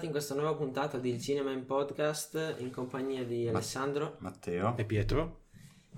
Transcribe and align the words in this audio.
bentornati 0.00 0.06
in 0.06 0.10
questa 0.12 0.34
nuova 0.34 0.54
puntata 0.54 0.98
di 0.98 1.10
Il 1.10 1.20
Cinema 1.20 1.50
in 1.52 1.66
Podcast 1.66 2.56
in 2.58 2.70
compagnia 2.70 3.24
di 3.24 3.48
Alessandro 3.48 4.16
Matteo 4.20 4.76
e 4.76 4.84
Pietro. 4.84 5.40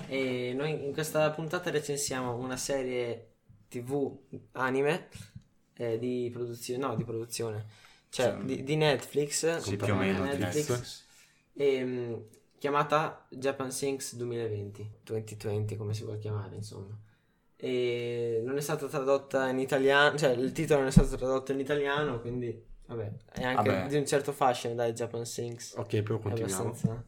E 0.09 0.53
noi 0.57 0.85
in 0.85 0.93
questa 0.93 1.31
puntata 1.31 1.71
recensiamo 1.71 2.35
una 2.35 2.57
serie 2.57 3.35
TV 3.69 4.19
anime 4.53 5.09
eh, 5.77 5.99
di 5.99 6.31
produzione, 6.33 6.85
no, 6.85 6.97
di 6.97 7.05
produzione, 7.05 7.67
cioè 8.09 8.37
Sì. 8.41 8.45
di, 8.45 8.63
di 8.65 8.77
Netflix, 8.77 9.59
Sì, 9.59 9.77
più 9.77 9.93
o 9.93 9.97
meno 9.97 10.23
di 10.27 10.39
Netflix. 10.39 11.05
e, 11.55 11.85
mh, 11.85 12.25
chiamata 12.59 13.27
Japan 13.31 13.71
Sinks 13.71 14.17
2020, 14.17 14.91
2020 15.05 15.77
come 15.77 15.95
si 15.95 16.03
vuole 16.03 16.19
chiamare, 16.19 16.57
insomma. 16.57 16.99
E 17.57 18.41
non 18.45 18.57
è 18.57 18.61
stata 18.61 18.87
tradotta 18.89 19.49
in 19.49 19.61
italiano, 19.61 20.19
cioè 20.19 20.31
il 20.31 20.51
titolo 20.51 20.81
non 20.81 20.89
è 20.89 20.93
stato 20.93 21.17
tradotto 21.17 21.53
in 21.53 21.61
italiano, 21.61 22.21
quindi 22.21 22.71
vabbè, 22.95 23.13
è 23.33 23.45
anche 23.45 23.71
Vabbè. 23.71 23.87
di 23.89 23.97
un 23.97 24.07
certo 24.07 24.33
fascino, 24.33 24.75
dai, 24.75 24.93
Japan 24.93 25.25
Sinks. 25.25 25.75
Ok, 25.77 26.03
però 26.03 26.19
È 26.19 26.21
continuiamo. 26.21 26.63
abbastanza... 26.63 27.05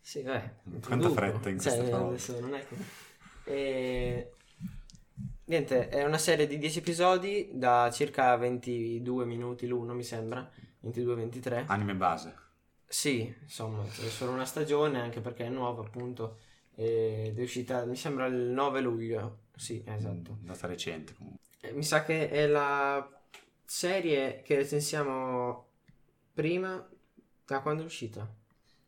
Sì, 0.00 0.22
vabbè. 0.22 0.54
Quanta 0.82 1.08
introduco. 1.08 1.12
fretta 1.12 1.48
in 1.48 1.58
questa 1.58 1.82
Cioè, 1.82 1.90
parola. 1.90 2.08
adesso 2.08 2.40
non 2.40 2.54
è 2.54 2.66
che... 2.66 2.76
E... 3.44 4.30
Niente, 5.46 5.88
è 5.88 6.04
una 6.04 6.18
serie 6.18 6.46
di 6.46 6.56
10 6.58 6.78
episodi 6.78 7.50
da 7.52 7.90
circa 7.92 8.34
22 8.36 9.24
minuti 9.26 9.66
l'uno, 9.66 9.92
mi 9.94 10.02
sembra. 10.02 10.48
22-23. 10.80 11.64
Anime 11.66 11.94
base. 11.94 12.34
Sì, 12.86 13.34
insomma, 13.42 13.84
c'è 13.84 14.08
solo 14.08 14.32
una 14.32 14.44
stagione, 14.46 15.00
anche 15.00 15.20
perché 15.20 15.44
è 15.46 15.48
nuova, 15.48 15.82
appunto. 15.82 16.38
Ed 16.74 17.38
è 17.38 17.42
uscita, 17.42 17.84
mi 17.84 17.96
sembra, 17.96 18.26
il 18.26 18.34
9 18.34 18.80
luglio. 18.80 19.38
Sì, 19.56 19.82
esatto. 19.86 20.38
Mm, 20.40 20.46
Data 20.46 20.66
recente 20.66 21.14
comunque. 21.14 21.42
Eh, 21.60 21.72
Mi 21.72 21.82
sa 21.84 22.04
che 22.04 22.28
è 22.30 22.46
la 22.46 23.06
serie 23.64 24.42
che 24.42 24.56
recensiamo 24.56 25.68
prima 26.32 26.86
da 27.44 27.60
quando 27.60 27.82
è 27.82 27.86
uscita. 27.86 28.28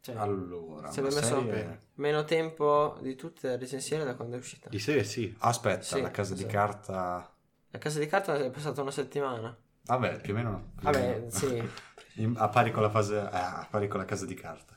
Cioè, 0.01 0.15
Allora, 0.17 0.91
ci 0.91 0.99
abbiamo 1.01 1.17
messo 1.17 1.35
serie- 1.41 1.81
meno 1.95 2.25
tempo 2.25 2.99
di 3.03 3.15
tutte 3.17 3.49
le 3.49 3.57
recensioni 3.57 4.05
da 4.05 4.15
quando 4.15 4.37
è 4.37 4.39
uscita. 4.39 4.69
Di 4.69 4.79
serie 4.79 5.05
sì. 5.05 5.35
Aspetta, 5.39 5.83
Sì, 5.83 6.01
la 6.01 6.11
casa 6.11 6.35
di 6.35 6.41
esatto. 6.41 6.55
carta... 6.57 7.31
La 7.71 7.79
casa 7.79 7.99
di 8.01 8.07
carta 8.07 8.37
è 8.37 8.51
passata 8.51 8.83
una 8.83 8.91
settimana. 8.91 9.57
Vabbè, 9.87 10.21
più 10.21 10.33
o 10.35 10.37
meno... 10.37 10.73
più 10.77 10.85
Vabbè, 10.85 10.99
meno. 11.19 11.31
sì. 11.31 11.73
A 12.37 12.49
pari 12.49 12.71
con 12.73 12.83
la 12.83 12.91
fase... 12.91 13.17
eh, 13.17 13.21
a 13.33 13.67
pari 13.71 13.89
con 13.89 13.99
la 14.01 14.07
casa 14.07 14.25
di 14.27 14.35
carta. 14.35 14.75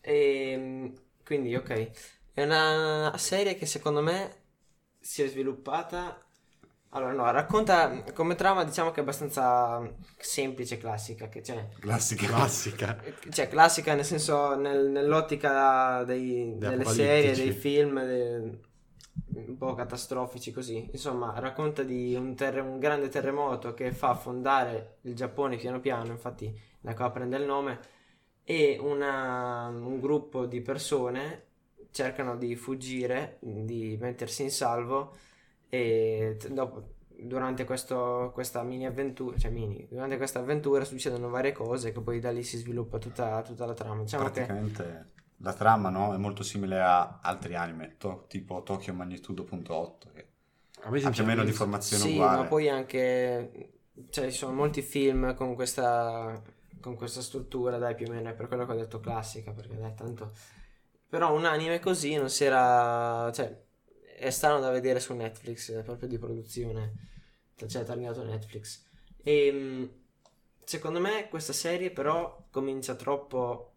E 0.00 0.50
Ehm, 0.52 0.92
quindi, 1.24 1.54
ok. 1.54 1.90
È 2.32 2.42
una 2.42 3.12
serie 3.18 3.54
che 3.56 3.66
secondo 3.66 4.00
me 4.02 4.36
si 5.00 5.22
è 5.22 5.28
sviluppata. 5.28 6.20
Allora, 6.94 7.12
no, 7.12 7.30
racconta 7.30 8.02
come 8.12 8.34
trama, 8.34 8.64
diciamo 8.64 8.90
che 8.90 8.98
è 9.00 9.02
abbastanza 9.02 9.80
semplice, 10.18 10.76
classica. 10.76 11.28
Che 11.28 11.42
cioè, 11.42 11.68
Classica. 11.80 12.26
Classica. 12.26 13.02
cioè, 13.30 13.48
classica 13.48 13.94
nel 13.94 14.04
senso, 14.04 14.54
nel- 14.56 14.90
nell'ottica 14.90 16.04
dei- 16.04 16.58
delle 16.58 16.84
serie, 16.84 17.34
dei 17.34 17.52
film, 17.52 17.98
de- 18.04 18.60
un 19.34 19.56
po' 19.56 19.72
catastrofici 19.74 20.52
così. 20.52 20.88
Insomma, 20.92 21.32
racconta 21.38 21.82
di 21.82 22.14
un, 22.14 22.34
terre- 22.34 22.60
un 22.60 22.78
grande 22.78 23.08
terremoto 23.08 23.72
che 23.72 23.92
fa 23.92 24.10
affondare 24.10 24.98
il 25.02 25.14
Giappone 25.14 25.56
piano 25.56 25.80
piano, 25.80 26.10
infatti 26.12 26.54
da 26.80 26.94
qua 26.94 27.10
prende 27.10 27.36
il 27.38 27.44
nome, 27.44 27.80
e 28.44 28.76
una- 28.80 29.68
un 29.68 29.98
gruppo 30.00 30.44
di 30.46 30.60
persone 30.60 31.46
cercano 31.90 32.36
di 32.36 32.54
fuggire, 32.56 33.38
di 33.40 33.96
mettersi 34.00 34.42
in 34.42 34.50
salvo 34.50 35.16
e 35.74 36.36
t- 36.38 36.48
dopo, 36.48 36.96
durante 37.08 37.64
questo- 37.64 38.30
questa 38.34 38.62
mini 38.62 38.84
avventura, 38.84 39.38
cioè 39.38 39.50
mini, 39.50 39.86
durante 39.90 40.18
questa 40.18 40.40
avventura 40.40 40.84
succedono 40.84 41.30
varie 41.30 41.52
cose 41.52 41.92
che 41.92 42.00
poi 42.02 42.20
da 42.20 42.30
lì 42.30 42.42
si 42.42 42.58
sviluppa 42.58 42.98
tutta, 42.98 43.40
tutta 43.40 43.64
la 43.64 43.72
trama. 43.72 44.02
Diciamo 44.02 44.24
che 44.24 44.30
Praticamente 44.32 45.10
la 45.38 45.54
trama 45.54 45.88
no, 45.88 46.12
è 46.12 46.18
molto 46.18 46.42
simile 46.42 46.78
a 46.78 47.20
altri 47.22 47.54
anime, 47.54 47.94
to- 47.96 48.26
tipo 48.28 48.62
Tokyo 48.62 48.92
Magnitudo.8, 48.92 50.10
che 50.12 50.26
A 50.82 50.90
me 50.90 51.02
ha 51.02 51.08
più 51.10 51.22
o 51.22 51.26
meno 51.26 51.42
di 51.42 51.52
formazione 51.52 52.02
sì, 52.02 52.12
uguale. 52.12 52.42
ma 52.42 52.44
poi 52.44 52.68
anche, 52.68 53.72
cioè 54.10 54.30
ci 54.30 54.36
sono 54.36 54.52
molti 54.52 54.82
film 54.82 55.34
con 55.34 55.54
questa, 55.54 56.42
con 56.80 56.96
questa 56.96 57.22
struttura, 57.22 57.78
dai 57.78 57.94
più 57.94 58.08
o 58.08 58.10
meno, 58.12 58.28
è 58.28 58.34
per 58.34 58.46
quello 58.46 58.66
che 58.66 58.72
ho 58.72 58.76
detto 58.76 59.00
classica, 59.00 59.52
perché 59.52 59.74
dai 59.78 59.94
tanto... 59.94 60.32
Però 61.08 61.34
un 61.34 61.44
anime 61.46 61.78
così 61.80 62.14
non 62.16 62.28
si 62.30 62.44
era, 62.44 63.30
cioè 63.32 63.70
è 64.22 64.30
strano 64.30 64.60
da 64.60 64.70
vedere 64.70 65.00
su 65.00 65.14
Netflix, 65.14 65.72
è 65.72 65.82
proprio 65.82 66.08
di 66.08 66.16
produzione, 66.16 66.92
cioè 67.66 67.84
targato 67.84 68.22
Netflix. 68.24 68.84
E 69.22 69.50
mh, 69.50 69.90
secondo 70.64 71.00
me 71.00 71.28
questa 71.28 71.52
serie 71.52 71.90
però 71.90 72.46
comincia 72.50 72.94
troppo, 72.94 73.74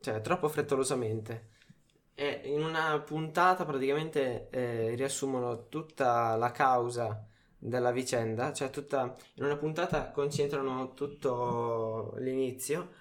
cioè 0.00 0.20
troppo 0.22 0.48
frettolosamente. 0.48 1.48
E 2.14 2.40
in 2.44 2.62
una 2.62 2.98
puntata 3.00 3.64
praticamente 3.66 4.48
eh, 4.50 4.94
riassumono 4.94 5.68
tutta 5.68 6.36
la 6.36 6.50
causa 6.52 7.26
della 7.58 7.92
vicenda, 7.92 8.52
cioè 8.54 8.70
tutta 8.70 9.14
in 9.34 9.44
una 9.44 9.56
puntata 9.56 10.10
concentrano 10.10 10.94
tutto 10.94 12.14
l'inizio 12.18 12.92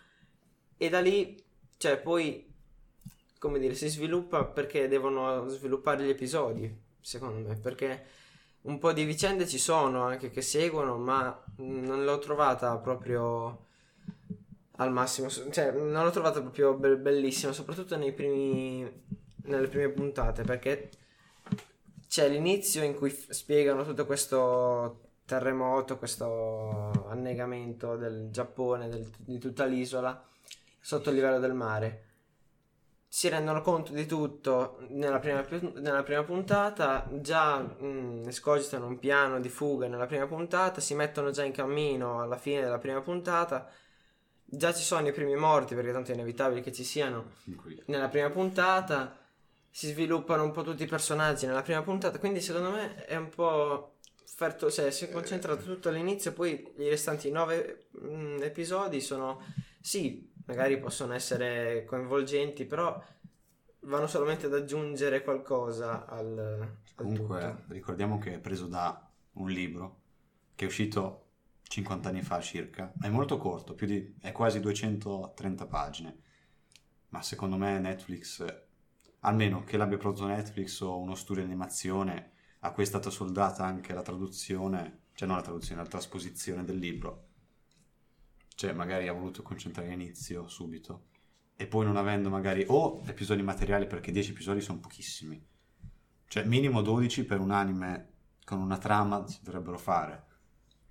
e 0.78 0.90
da 0.90 1.00
lì, 1.00 1.42
cioè 1.78 1.98
poi 2.00 2.49
come 3.40 3.58
dire, 3.58 3.74
si 3.74 3.88
sviluppa 3.88 4.44
perché 4.44 4.88
devono 4.88 5.48
sviluppare 5.48 6.04
gli 6.04 6.10
episodi, 6.10 6.72
secondo 7.00 7.48
me, 7.48 7.56
perché 7.56 8.06
un 8.62 8.78
po' 8.78 8.92
di 8.92 9.06
vicende 9.06 9.48
ci 9.48 9.58
sono 9.58 10.04
anche 10.04 10.30
che 10.30 10.42
seguono, 10.42 10.98
ma 10.98 11.44
non 11.58 12.04
l'ho 12.04 12.20
trovata 12.20 12.78
proprio 12.78 13.66
al 14.74 14.92
massimo, 14.92 15.30
cioè 15.30 15.72
non 15.72 16.04
l'ho 16.04 16.12
trovata 16.12 16.42
proprio 16.42 16.74
be- 16.74 16.98
bellissima, 16.98 17.54
soprattutto 17.54 17.96
nei 17.96 18.14
primi, 18.14 18.88
nelle 19.46 19.68
prime 19.68 19.90
puntate, 19.90 20.44
perché 20.44 20.90
c'è 22.08 22.28
l'inizio 22.30 22.84
in 22.84 22.96
cui 22.96 23.10
f- 23.10 23.30
spiegano 23.32 23.86
tutto 23.86 24.06
questo 24.06 25.02
terremoto, 25.26 25.98
questo 25.98 27.06
annegamento 27.08 27.96
del 27.96 28.30
Giappone, 28.32 28.90
del- 28.90 29.10
di 29.18 29.38
tutta 29.38 29.66
l'isola 29.66 30.22
sotto 30.80 31.10
il 31.10 31.16
livello 31.16 31.40
del 31.40 31.54
mare. 31.54 32.04
Si 33.12 33.28
rendono 33.28 33.62
conto 33.62 33.92
di 33.92 34.06
tutto 34.06 34.78
nella 34.90 35.18
prima, 35.18 35.44
nella 35.76 36.04
prima 36.04 36.24
puntata, 36.24 37.10
già 37.12 37.60
mm, 37.60 38.28
escogitano 38.28 38.86
un 38.86 39.00
piano 39.00 39.40
di 39.40 39.50
fuga 39.50 39.88
nella 39.88 40.06
prima 40.06 40.28
puntata, 40.28 40.80
si 40.80 40.94
mettono 40.94 41.32
già 41.32 41.44
in 41.44 41.52
cammino 41.52 42.22
alla 42.22 42.38
fine 42.38 42.62
della 42.62 42.78
prima 42.78 43.02
puntata, 43.02 43.68
già 44.46 44.74
ci 44.74 44.84
sono 44.84 45.08
i 45.08 45.12
primi 45.12 45.36
morti 45.36 45.74
perché 45.74 45.92
tanto 45.92 46.12
è 46.12 46.14
inevitabile 46.14 46.62
che 46.62 46.72
ci 46.72 46.84
siano 46.84 47.32
nella 47.86 48.10
prima 48.10 48.30
puntata, 48.30 49.18
si 49.72 49.88
sviluppano 49.88 50.44
un 50.44 50.52
po' 50.52 50.62
tutti 50.62 50.84
i 50.84 50.88
personaggi 50.88 51.48
nella 51.48 51.64
prima 51.64 51.82
puntata, 51.82 52.20
quindi 52.20 52.42
secondo 52.42 52.70
me 52.70 53.06
è 53.06 53.16
un 53.16 53.30
po' 53.30 53.96
offerto, 54.40 54.72
cioè 54.72 54.90
si 54.92 55.06
è 55.06 55.10
concentrato 55.10 55.64
tutto 55.64 55.90
all'inizio, 55.90 56.32
poi 56.32 56.74
i 56.78 56.88
restanti 56.88 57.30
nove 57.30 57.88
mm, 58.02 58.42
episodi 58.42 59.02
sono, 59.02 59.44
sì, 59.82 60.29
magari 60.50 60.80
possono 60.80 61.14
essere 61.14 61.86
coinvolgenti, 61.86 62.66
però 62.66 63.02
vanno 63.82 64.08
solamente 64.08 64.48
ad 64.48 64.56
aggiungere 64.56 65.22
qualcosa 65.22 66.08
al, 66.08 66.38
al 66.40 66.78
Comunque, 66.96 67.40
tutto. 67.40 67.74
ricordiamo 67.74 68.18
che 68.18 68.34
è 68.34 68.40
preso 68.40 68.66
da 68.66 69.08
un 69.34 69.50
libro 69.50 69.98
che 70.56 70.66
è 70.66 70.68
uscito 70.68 71.28
50 71.62 72.10
anni 72.10 72.24
fa 72.24 72.42
circa. 72.42 72.92
È 73.00 73.08
molto 73.10 73.38
corto, 73.38 73.76
più 73.76 73.86
di, 73.86 74.16
è 74.20 74.32
quasi 74.32 74.60
230 74.60 75.68
pagine. 75.68 76.18
Ma 77.10 77.22
secondo 77.22 77.56
me 77.56 77.80
Netflix, 77.80 78.44
almeno 79.20 79.64
che 79.64 79.78
l'abbia 79.78 79.98
prodotto 79.98 80.26
Netflix 80.26 80.82
o 80.82 80.98
uno 80.98 81.14
studio 81.14 81.44
di 81.44 81.50
animazione 81.50 82.32
a 82.62 82.72
cui 82.72 82.84
è 82.84 82.88
stata 82.88 83.12
soldata 83.12 83.64
anche 83.64 83.94
la 83.94 84.02
traduzione, 84.02 85.04
cioè 85.14 85.28
non 85.28 85.38
la 85.38 85.44
traduzione, 85.44 85.82
la 85.84 85.88
trasposizione 85.88 86.66
del 86.66 86.78
libro. 86.78 87.28
Cioè, 88.60 88.74
magari 88.74 89.08
ha 89.08 89.14
voluto 89.14 89.42
concentrare 89.42 89.88
l'inizio 89.88 90.50
subito. 90.50 91.06
E 91.56 91.66
poi 91.66 91.86
non 91.86 91.96
avendo 91.96 92.30
magari 92.30 92.66
o 92.68 93.02
episodi 93.06 93.42
materiali, 93.42 93.88
perché 93.88 94.12
10 94.12 94.32
episodi 94.32 94.60
sono 94.60 94.80
pochissimi. 94.80 95.42
Cioè, 96.28 96.44
minimo 96.44 96.82
12 96.82 97.24
per 97.24 97.40
un 97.40 97.52
anime 97.52 98.10
con 98.44 98.60
una 98.60 98.78
trama 98.78 99.26
si 99.28 99.40
dovrebbero 99.44 99.78
fare. 99.78 100.26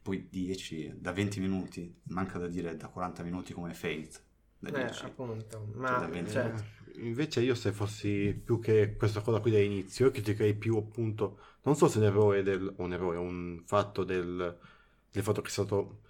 Poi 0.01 0.29
10 0.31 0.95
da 0.99 1.13
20 1.13 1.41
minuti, 1.41 1.95
manca 2.05 2.39
da 2.39 2.47
dire 2.49 2.75
da 2.75 2.89
40 2.89 3.23
minuti 3.23 3.53
come 3.53 3.75
Fate. 3.75 4.13
Da 4.59 4.71
Eh, 4.71 4.85
10. 4.87 5.05
appunto, 5.05 5.47
Cioè, 5.51 5.61
ma 5.75 5.99
da 5.99 6.07
20 6.07 6.31
cioè, 6.31 6.45
minuti. 6.45 6.65
Invece 7.07 7.43
io 7.43 7.55
se 7.55 7.73
fossi 7.73 8.33
più 8.33 8.61
che 8.61 8.97
questa 8.97 9.21
cosa 9.21 9.41
qui 9.41 9.51
dall'inizio, 9.51 10.07
io 10.07 10.11
criticherei 10.11 10.55
più 10.55 10.75
appunto, 10.79 11.39
non 11.65 11.77
so 11.77 11.87
se 11.87 11.99
un 11.99 12.05
errore 12.05 12.43
del, 12.43 12.67
o 12.79 12.83
un 12.83 12.93
errore, 12.95 13.19
un 13.19 13.63
fatto 13.67 14.05
del, 14.05 14.59
del 15.11 15.23
fatto 15.23 15.43
che 15.43 15.49
è 15.49 15.51
stato 15.51 16.01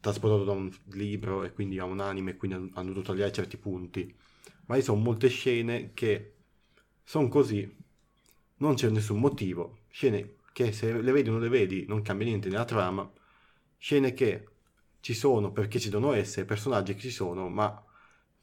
trasportato 0.00 0.44
da 0.44 0.52
un 0.52 0.70
libro 0.92 1.44
e 1.44 1.52
quindi 1.52 1.78
a 1.78 1.84
un 1.84 2.00
anime 2.00 2.32
e 2.32 2.36
quindi 2.36 2.56
hanno, 2.56 2.70
hanno 2.74 2.88
dovuto 2.88 3.12
tagliare 3.12 3.32
certi 3.32 3.56
punti, 3.56 4.14
ma 4.66 4.76
ci 4.76 4.82
sono 4.82 5.00
molte 5.00 5.28
scene 5.28 5.92
che 5.94 6.34
sono 7.04 7.28
così, 7.28 7.74
non 8.58 8.74
c'è 8.74 8.88
nessun 8.90 9.18
motivo, 9.18 9.78
scene 9.88 10.36
che 10.52 10.72
se 10.72 11.00
le 11.00 11.12
vedi 11.12 11.28
o 11.28 11.32
non 11.32 11.40
le 11.40 11.48
vedi 11.48 11.84
non 11.88 12.02
cambia 12.02 12.26
niente 12.26 12.48
nella 12.48 12.64
trama, 12.64 13.10
scene 13.78 14.12
che 14.14 14.46
ci 15.00 15.14
sono 15.14 15.50
perché 15.52 15.80
ci 15.80 15.90
devono 15.90 16.12
essere, 16.12 16.46
personaggi 16.46 16.94
che 16.94 17.00
ci 17.00 17.10
sono, 17.10 17.48
ma 17.48 17.82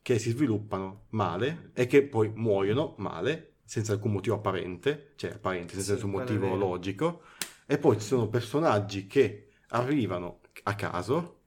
che 0.02 0.20
si 0.20 0.32
sviluppano 0.32 1.06
male 1.10 1.72
e 1.74 1.86
che 1.88 2.04
poi 2.04 2.32
muoiono 2.34 2.96
male, 2.98 3.54
senza 3.64 3.94
alcun 3.94 4.12
motivo 4.14 4.36
apparente, 4.36 5.14
cioè 5.16 5.32
apparente, 5.32 5.74
senza 5.76 5.94
Sì, 5.94 5.94
nessun 5.94 6.12
motivo 6.12 6.56
logico, 6.56 7.22
e 7.66 7.78
poi 7.78 8.00
ci 8.00 8.06
sono 8.06 8.28
personaggi 8.28 9.08
che 9.08 9.50
arrivano 9.70 10.40
a 10.64 10.76
caso, 10.76 11.42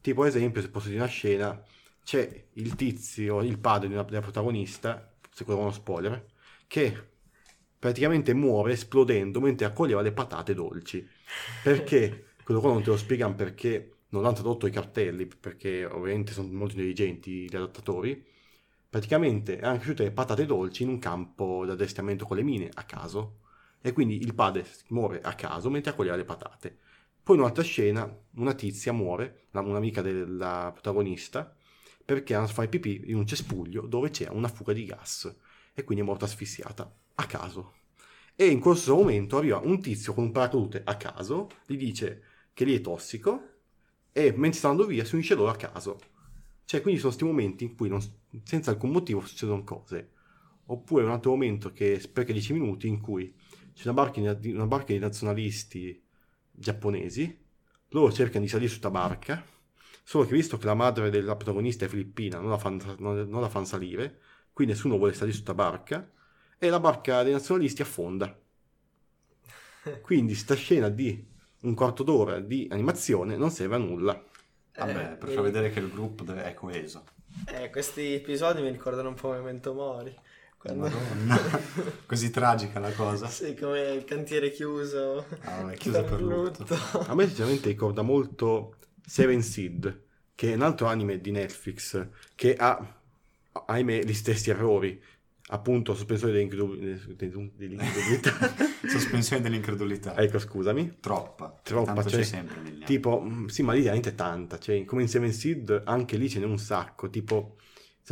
tipo 0.00 0.22
ad 0.22 0.28
esempio, 0.28 0.60
se 0.60 0.70
posso 0.70 0.88
dire 0.88 1.00
una 1.00 1.08
scena, 1.08 1.62
c'è 2.02 2.48
il 2.54 2.74
tizio, 2.74 3.42
il 3.42 3.58
padre 3.58 3.88
di 3.88 3.94
una- 3.94 4.02
della 4.04 4.20
protagonista, 4.20 5.14
se 5.30 5.44
quello 5.44 5.60
è 5.60 5.62
uno 5.62 5.72
spoiler, 5.72 6.26
che 6.66 7.10
praticamente 7.78 8.34
muore 8.34 8.72
esplodendo 8.72 9.40
mentre 9.40 9.66
accoglieva 9.66 10.00
le 10.02 10.12
patate 10.12 10.54
dolci. 10.54 11.08
Perché? 11.60 12.26
Quello 12.42 12.60
qua 12.60 12.72
non 12.72 12.82
te 12.82 12.90
lo 12.90 12.96
spiegano 12.96 13.34
perché 13.34 14.00
non 14.10 14.24
hanno 14.24 14.34
tradotto 14.34 14.66
i 14.66 14.70
cartelli, 14.70 15.26
perché 15.26 15.84
ovviamente 15.84 16.32
sono 16.32 16.48
molto 16.52 16.74
intelligenti 16.74 17.48
gli 17.48 17.56
adattatori. 17.56 18.24
Praticamente 18.88 19.56
erano 19.58 19.76
cresciute 19.76 20.02
le 20.04 20.12
patate 20.12 20.44
dolci 20.44 20.82
in 20.82 20.90
un 20.90 20.98
campo 20.98 21.64
di 21.64 21.70
addestramento 21.70 22.26
con 22.26 22.36
le 22.36 22.42
mine 22.42 22.68
a 22.74 22.84
caso. 22.84 23.38
E 23.80 23.92
quindi 23.92 24.20
il 24.20 24.34
padre 24.34 24.66
muore 24.88 25.20
a 25.22 25.34
caso 25.34 25.70
mentre 25.70 25.92
accoglieva 25.92 26.16
le 26.16 26.24
patate. 26.24 26.78
Poi 27.22 27.36
in 27.36 27.42
un'altra 27.42 27.62
scena 27.62 28.18
una 28.34 28.52
tizia 28.54 28.92
muore, 28.92 29.46
un'amica 29.52 30.02
della 30.02 30.70
protagonista, 30.72 31.54
perché 32.04 32.34
hanno 32.34 32.48
fare 32.48 32.68
pipì 32.68 33.02
in 33.06 33.16
un 33.16 33.26
cespuglio 33.26 33.82
dove 33.86 34.10
c'è 34.10 34.28
una 34.28 34.48
fuga 34.48 34.72
di 34.72 34.84
gas 34.84 35.32
e 35.72 35.84
quindi 35.84 36.02
è 36.02 36.06
morta 36.06 36.24
asfissiata 36.24 36.92
a 37.14 37.26
caso. 37.26 37.74
E 38.34 38.46
in 38.46 38.58
questo 38.58 38.96
momento 38.96 39.36
arriva 39.36 39.58
un 39.58 39.80
tizio 39.80 40.14
con 40.14 40.24
un 40.24 40.32
paracadute 40.32 40.82
a 40.84 40.96
caso, 40.96 41.48
gli 41.66 41.76
dice 41.76 42.22
che 42.52 42.64
lì 42.64 42.74
è 42.74 42.80
tossico 42.80 43.50
e 44.10 44.32
mentre 44.32 44.58
sta 44.58 44.68
andando 44.68 44.90
via 44.90 45.04
si 45.04 45.14
unisce 45.14 45.36
loro 45.36 45.50
a 45.50 45.56
caso. 45.56 46.00
Cioè, 46.64 46.80
quindi 46.80 46.98
sono 46.98 47.12
questi 47.12 47.30
momenti 47.30 47.64
in 47.64 47.76
cui 47.76 47.88
non- 47.88 48.02
senza 48.42 48.70
alcun 48.72 48.90
motivo 48.90 49.20
succedono 49.24 49.62
cose. 49.62 50.10
Oppure 50.66 51.04
un 51.04 51.10
altro 51.10 51.30
momento 51.30 51.72
che 51.72 52.00
spreca 52.00 52.32
10 52.32 52.52
minuti 52.52 52.88
in 52.88 53.00
cui 53.00 53.32
c'è 53.74 53.88
una 53.88 54.66
barca 54.66 54.92
di 54.92 54.98
nazionalisti 54.98 56.02
giapponesi, 56.52 57.40
loro 57.90 58.12
cercano 58.12 58.44
di 58.44 58.50
salire 58.50 58.68
su 58.70 58.76
sta 58.76 58.90
barca, 58.90 59.44
solo 60.04 60.24
che 60.26 60.32
visto 60.34 60.58
che 60.58 60.66
la 60.66 60.74
madre 60.74 61.10
della 61.10 61.36
protagonista 61.36 61.84
è 61.84 61.88
filippina, 61.88 62.38
non 62.40 62.50
la 62.50 62.58
fanno, 62.58 62.96
non, 62.98 63.28
non 63.28 63.40
la 63.40 63.48
fanno 63.48 63.64
salire, 63.66 64.20
qui 64.52 64.66
nessuno 64.66 64.96
vuole 64.96 65.12
salire 65.14 65.34
su 65.36 65.42
sta 65.42 65.54
barca, 65.54 66.10
e 66.58 66.68
la 66.68 66.80
barca 66.80 67.22
dei 67.22 67.32
nazionalisti 67.32 67.82
affonda. 67.82 68.38
Quindi 70.00 70.34
sta 70.34 70.54
scena 70.54 70.90
di 70.90 71.26
un 71.60 71.74
quarto 71.74 72.02
d'ora 72.02 72.40
di 72.40 72.68
animazione 72.70 73.36
non 73.36 73.50
serve 73.50 73.76
a 73.76 73.78
nulla. 73.78 74.22
Vabbè, 74.76 75.12
Eh, 75.12 75.16
per 75.18 75.28
far 75.30 75.44
vedere 75.44 75.70
che 75.70 75.78
il 75.80 75.88
gruppo 75.90 76.24
è 76.34 76.52
coeso. 76.54 77.04
Eh, 77.44 77.70
questi 77.70 78.14
episodi 78.14 78.62
mi 78.62 78.70
ricordano 78.70 79.08
un 79.08 79.14
po' 79.14 79.30
Memento 79.30 79.72
Mori. 79.74 80.16
Quando... 80.62 80.88
Madonna. 80.88 81.40
Così 82.06 82.30
tragica 82.30 82.78
la 82.78 82.92
cosa. 82.92 83.26
sì, 83.26 83.56
come 83.56 83.80
il 83.94 84.04
cantiere 84.04 84.52
chiuso. 84.52 85.26
Ah, 85.40 85.62
vabbè, 85.62 85.74
chiuso 85.76 86.04
per 86.04 86.22
lutto. 86.22 86.64
A 87.08 87.14
me 87.16 87.26
sinceramente 87.26 87.68
ricorda 87.68 88.02
molto 88.02 88.76
Seven 89.04 89.42
Seed, 89.42 90.02
che 90.36 90.52
è 90.52 90.54
un 90.54 90.62
altro 90.62 90.86
anime 90.86 91.20
di 91.20 91.32
Netflix, 91.32 92.06
che 92.36 92.54
ha, 92.54 92.96
ahimè, 93.66 94.04
gli 94.04 94.14
stessi 94.14 94.50
errori. 94.50 95.02
Appunto, 95.48 95.94
sospensione 95.94 96.32
dell'incredu- 96.32 97.56
dell'incredulità. 97.56 98.54
Sospensione 98.86 99.42
dell'incredulità. 99.42 100.16
ecco, 100.16 100.38
scusami. 100.38 100.98
Troppa. 101.00 101.58
Troppa, 101.60 101.92
Tanto 101.92 102.08
cioè, 102.08 102.20
c'è 102.20 102.24
sempre. 102.24 102.78
Tipo, 102.84 103.20
mm, 103.20 103.46
sì, 103.46 103.62
ma 103.64 103.72
lì 103.72 103.80
veramente 103.80 104.14
tanta. 104.14 104.60
Cioè, 104.60 104.84
come 104.84 105.02
in 105.02 105.08
Seven 105.08 105.32
Seed, 105.32 105.82
anche 105.84 106.16
lì 106.16 106.30
ce 106.30 106.38
n'è 106.38 106.46
un 106.46 106.58
sacco. 106.58 107.10
Tipo, 107.10 107.56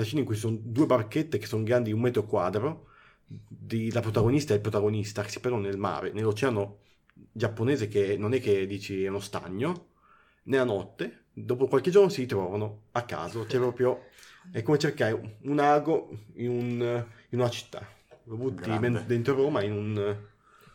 scena 0.02 0.20
in 0.20 0.26
cui 0.26 0.34
ci 0.34 0.40
sono 0.40 0.58
due 0.60 0.86
barchette 0.86 1.38
che 1.38 1.46
sono 1.46 1.62
grandi 1.62 1.92
un 1.92 2.00
metro 2.00 2.24
quadro, 2.24 2.86
di, 3.26 3.92
la 3.92 4.00
protagonista 4.00 4.52
e 4.52 4.56
il 4.56 4.62
protagonista 4.62 5.22
che 5.22 5.30
si 5.30 5.40
perdono 5.40 5.62
nel 5.62 5.78
mare, 5.78 6.12
nell'oceano 6.12 6.78
giapponese 7.32 7.88
che 7.88 8.16
non 8.16 8.32
è 8.34 8.40
che 8.40 8.66
dici 8.66 9.04
è 9.04 9.08
uno 9.08 9.20
stagno, 9.20 9.88
nella 10.44 10.64
notte, 10.64 11.24
dopo 11.32 11.66
qualche 11.66 11.90
giorno 11.90 12.08
si 12.08 12.22
ritrovano 12.22 12.82
a 12.92 13.02
caso. 13.04 13.44
C'è 13.44 13.58
proprio... 13.58 14.04
È 14.50 14.62
come 14.62 14.78
cercare 14.78 15.36
un 15.42 15.58
ago 15.58 16.08
in, 16.36 16.48
un- 16.50 17.04
in 17.28 17.38
una 17.38 17.50
città. 17.50 17.86
Lo 18.24 18.36
butti 18.36 18.62
Grande. 18.62 18.88
men- 18.88 19.04
dentro 19.06 19.34
Roma 19.34 19.62
in 19.62 19.72
un... 19.72 20.16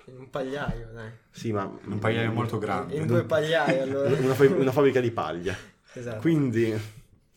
In 0.06 0.18
un 0.20 0.30
pagliaio, 0.30 0.92
dai. 0.94 1.10
Sì, 1.32 1.52
ma... 1.52 1.66
Un 1.66 1.98
pagliaio 1.98 2.32
molto 2.32 2.60
grande. 2.60 2.96
In 2.96 3.08
due 3.08 3.24
pagliai, 3.24 3.80
allora. 3.80 4.16
Una, 4.16 4.34
fa- 4.36 4.56
una 4.56 4.72
fabbrica 4.72 5.00
di 5.02 5.10
paglia. 5.10 5.58
esatto. 5.94 6.20
Quindi, 6.22 6.80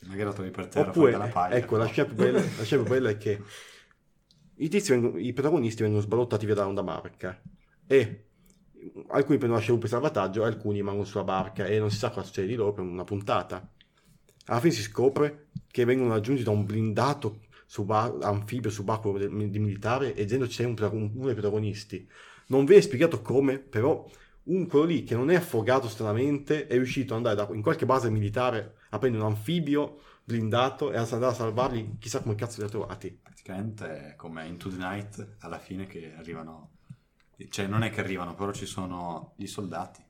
Magari 0.08 0.24
lo 0.24 0.32
trovi 0.32 0.50
per 0.50 0.68
terra 0.68 0.90
oppure, 0.90 1.10
dalla 1.10 1.28
paglia. 1.28 1.56
ecco, 1.56 1.76
la 1.76 1.86
scena 1.86 2.08
più 2.08 2.16
bella, 2.16 2.40
la 2.56 2.62
scena 2.64 2.82
più 2.82 2.90
bella 2.90 3.10
è 3.10 3.16
che 3.18 3.42
i, 4.56 4.68
tizi 4.68 4.90
vengono- 4.92 5.18
i 5.18 5.32
protagonisti 5.32 5.82
vengono 5.82 6.02
sballottati 6.02 6.46
via 6.46 6.54
da 6.54 6.66
una 6.66 6.82
barca 6.82 7.40
e 7.86 8.24
alcuni 9.08 9.38
prendono 9.38 9.54
la 9.54 9.60
scialuppa 9.60 9.84
di 9.84 9.90
salvataggio 9.92 10.42
e 10.42 10.46
alcuni 10.46 10.76
rimangono 10.76 11.04
sulla 11.04 11.24
barca 11.24 11.66
e 11.66 11.78
non 11.78 11.90
si 11.90 11.98
sa 11.98 12.10
cosa 12.10 12.26
succede 12.26 12.46
di 12.48 12.54
loro 12.54 12.72
per 12.72 12.84
una 12.84 13.04
puntata. 13.04 13.70
Alla 14.46 14.60
fine 14.60 14.72
si 14.72 14.82
scopre 14.82 15.48
che 15.70 15.84
vengono 15.84 16.10
raggiunti 16.10 16.42
da 16.42 16.50
un 16.50 16.64
blindato 16.64 17.40
suba- 17.66 18.16
anfibio 18.22 18.70
subacqueo 18.70 19.18
di 19.18 19.58
militare 19.58 20.14
e 20.14 20.24
dentro 20.24 20.48
c'è 20.48 20.64
un, 20.64 20.74
pro- 20.74 20.92
uno 20.92 21.26
dei 21.26 21.34
protagonisti. 21.34 22.08
Non 22.48 22.64
viene 22.64 22.82
spiegato 22.82 23.20
come, 23.20 23.58
però 23.58 24.08
un, 24.48 24.66
quello 24.66 24.84
lì 24.86 25.04
che 25.04 25.14
non 25.14 25.30
è 25.30 25.34
affogato 25.36 25.88
stranamente 25.88 26.66
è 26.66 26.74
riuscito 26.74 27.14
ad 27.14 27.26
andare 27.26 27.46
da- 27.48 27.54
in 27.54 27.62
qualche 27.62 27.86
base 27.86 28.10
militare 28.10 28.76
a 28.90 28.98
prendere 28.98 29.22
un 29.24 29.30
anfibio 29.30 30.00
blindato 30.24 30.90
e 30.92 30.96
ad 30.98 31.10
andare 31.12 31.32
a 31.32 31.34
salvarli, 31.34 31.96
chissà 31.98 32.20
come 32.20 32.34
cazzo 32.34 32.60
li 32.60 32.66
ha 32.66 32.70
trovati. 32.70 33.18
Praticamente 33.22 34.10
è 34.12 34.16
come 34.16 34.46
Into 34.46 34.68
the 34.68 34.76
Night 34.76 35.36
alla 35.40 35.58
fine 35.58 35.86
che 35.86 36.12
arrivano. 36.16 36.70
Cioè, 37.48 37.66
non 37.66 37.82
è 37.82 37.90
che 37.90 38.00
arrivano, 38.00 38.34
però 38.34 38.52
ci 38.52 38.66
sono 38.66 39.32
gli 39.36 39.46
soldati. 39.46 40.02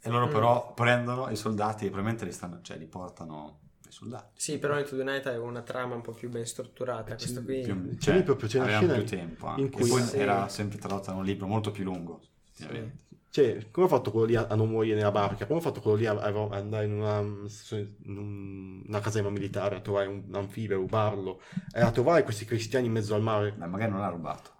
E 0.00 0.08
loro 0.10 0.26
Mm. 0.28 0.32
però 0.32 0.72
prendono 0.74 1.28
i 1.30 1.36
soldati 1.36 1.84
e 1.84 1.88
probabilmente 1.88 2.24
li, 2.24 2.32
stanno, 2.32 2.60
cioè, 2.62 2.76
li 2.78 2.86
portano 2.86 3.60
i 3.88 3.90
soldati. 3.92 4.30
Sì, 4.40 4.58
però 4.58 4.78
Into 4.78 4.96
the 4.96 5.02
Night 5.02 5.26
aveva 5.26 5.44
una 5.44 5.62
trama 5.62 5.96
un 5.96 6.02
po' 6.02 6.12
più 6.12 6.28
ben 6.30 6.46
strutturata. 6.46 7.16
Questo 7.16 7.42
qui... 7.42 7.62
Più- 7.62 7.96
C'è 7.98 8.14
lì 8.14 8.22
proprio- 8.22 8.48
c'è 8.48 8.58
una 8.60 8.76
avevano 8.76 8.86
scena 8.86 8.98
più 9.02 9.16
tempo 9.18 9.54
in 9.56 9.70
cui- 9.70 9.88
poi 9.88 10.02
Sì. 10.02 10.18
era 10.18 10.48
sempre 10.48 10.78
tradotta 10.78 11.10
da 11.10 11.16
un 11.18 11.24
libro 11.24 11.46
molto 11.48 11.70
più 11.72 11.82
lungo. 11.84 12.20
Effettivamente. 12.56 13.04
Cioè, 13.28 13.70
come 13.70 13.86
ha 13.86 13.88
fatto 13.88 14.10
quello 14.10 14.26
lì 14.26 14.34
a, 14.36 14.46
a 14.48 14.54
non 14.54 14.70
morire 14.70 14.96
nella 14.96 15.10
barca? 15.10 15.46
Come 15.46 15.58
ha 15.58 15.62
fatto 15.62 15.80
quello 15.82 15.96
lì 15.98 16.06
a, 16.06 16.12
a 16.12 16.48
andare 16.56 16.86
in 16.86 16.92
una, 16.92 17.18
in 17.20 18.16
un- 18.18 18.82
una 18.86 19.00
caserma 19.00 19.28
militare 19.30 19.76
a 19.76 19.80
trovare 19.80 20.06
un 20.06 20.24
anfibio, 20.34 20.76
a 20.76 20.80
rubarlo 20.80 21.40
e 21.70 21.80
a 21.80 21.90
trovare 21.90 22.22
questi 22.22 22.44
cristiani 22.46 22.86
in 22.86 22.92
mezzo 22.92 23.14
al 23.14 23.22
mare? 23.22 23.52
Beh, 23.52 23.66
magari 23.66 23.90
non 23.90 24.00
l'ha 24.00 24.08
rubato. 24.08 24.50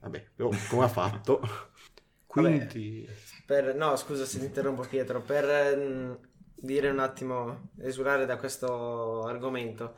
Vabbè, 0.00 0.30
però 0.36 0.50
come 0.68 0.84
ha 0.84 0.88
fatto? 0.88 1.40
Quindi... 2.26 3.08
Per- 3.44 3.74
no, 3.74 3.96
scusa 3.96 4.24
se 4.24 4.38
ti 4.38 4.44
interrompo 4.44 4.82
Pietro, 4.86 5.22
per 5.22 5.76
mm, 5.76 6.12
dire 6.54 6.90
un 6.90 6.98
attimo, 6.98 7.70
esulare 7.78 8.26
da 8.26 8.36
questo 8.38 9.24
argomento, 9.24 9.96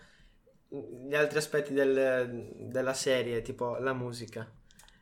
gli 0.69 1.15
altri 1.15 1.39
aspetti 1.39 1.73
del- 1.73 2.51
della 2.69 2.95
serie, 2.95 3.43
tipo 3.43 3.77
la 3.79 3.93
musica. 3.95 4.51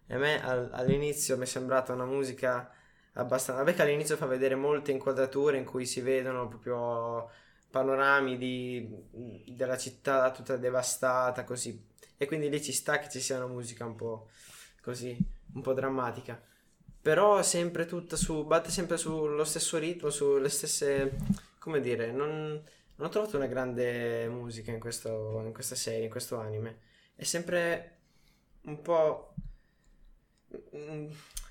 E 0.06 0.14
a 0.14 0.18
me 0.18 0.42
al- 0.42 0.70
all'inizio 0.72 1.36
mi 1.36 1.44
è 1.44 1.46
sembrata 1.46 1.92
una 1.92 2.04
musica 2.04 2.70
abbastanza... 3.14 3.62
Vabbè 3.62 3.74
che 3.74 3.82
all'inizio 3.82 4.16
fa 4.16 4.26
vedere 4.26 4.54
molte 4.54 4.92
inquadrature 4.92 5.58
in 5.58 5.64
cui 5.64 5.86
si 5.86 6.00
vedono 6.00 6.48
proprio 6.48 7.30
panorami 7.70 8.36
di- 8.38 8.88
della 9.54 9.76
città 9.76 10.30
tutta 10.30 10.56
devastata, 10.56 11.44
così. 11.44 11.84
E 12.16 12.26
quindi 12.26 12.48
lì 12.48 12.62
ci 12.62 12.72
sta 12.72 12.98
che 12.98 13.08
ci 13.10 13.20
sia 13.20 13.36
una 13.36 13.46
musica 13.46 13.84
un 13.84 13.96
po' 13.96 14.28
così, 14.80 15.16
un 15.54 15.62
po' 15.62 15.74
drammatica 15.74 16.40
però 17.06 17.40
sempre 17.40 17.86
tutta 17.86 18.16
su 18.16 18.44
batte 18.44 18.70
sempre 18.70 18.96
sullo 18.96 19.44
stesso 19.44 19.78
ritmo 19.78 20.10
sulle 20.10 20.48
stesse 20.48 21.16
come 21.60 21.80
dire 21.80 22.10
non, 22.10 22.60
non 22.96 23.06
ho 23.06 23.08
trovato 23.10 23.36
una 23.36 23.46
grande 23.46 24.26
musica 24.26 24.72
in, 24.72 24.80
questo, 24.80 25.40
in 25.44 25.52
questa 25.52 25.76
serie 25.76 26.06
in 26.06 26.10
questo 26.10 26.40
anime 26.40 26.78
è 27.14 27.22
sempre 27.22 27.98
un 28.62 28.82
po' 28.82 29.34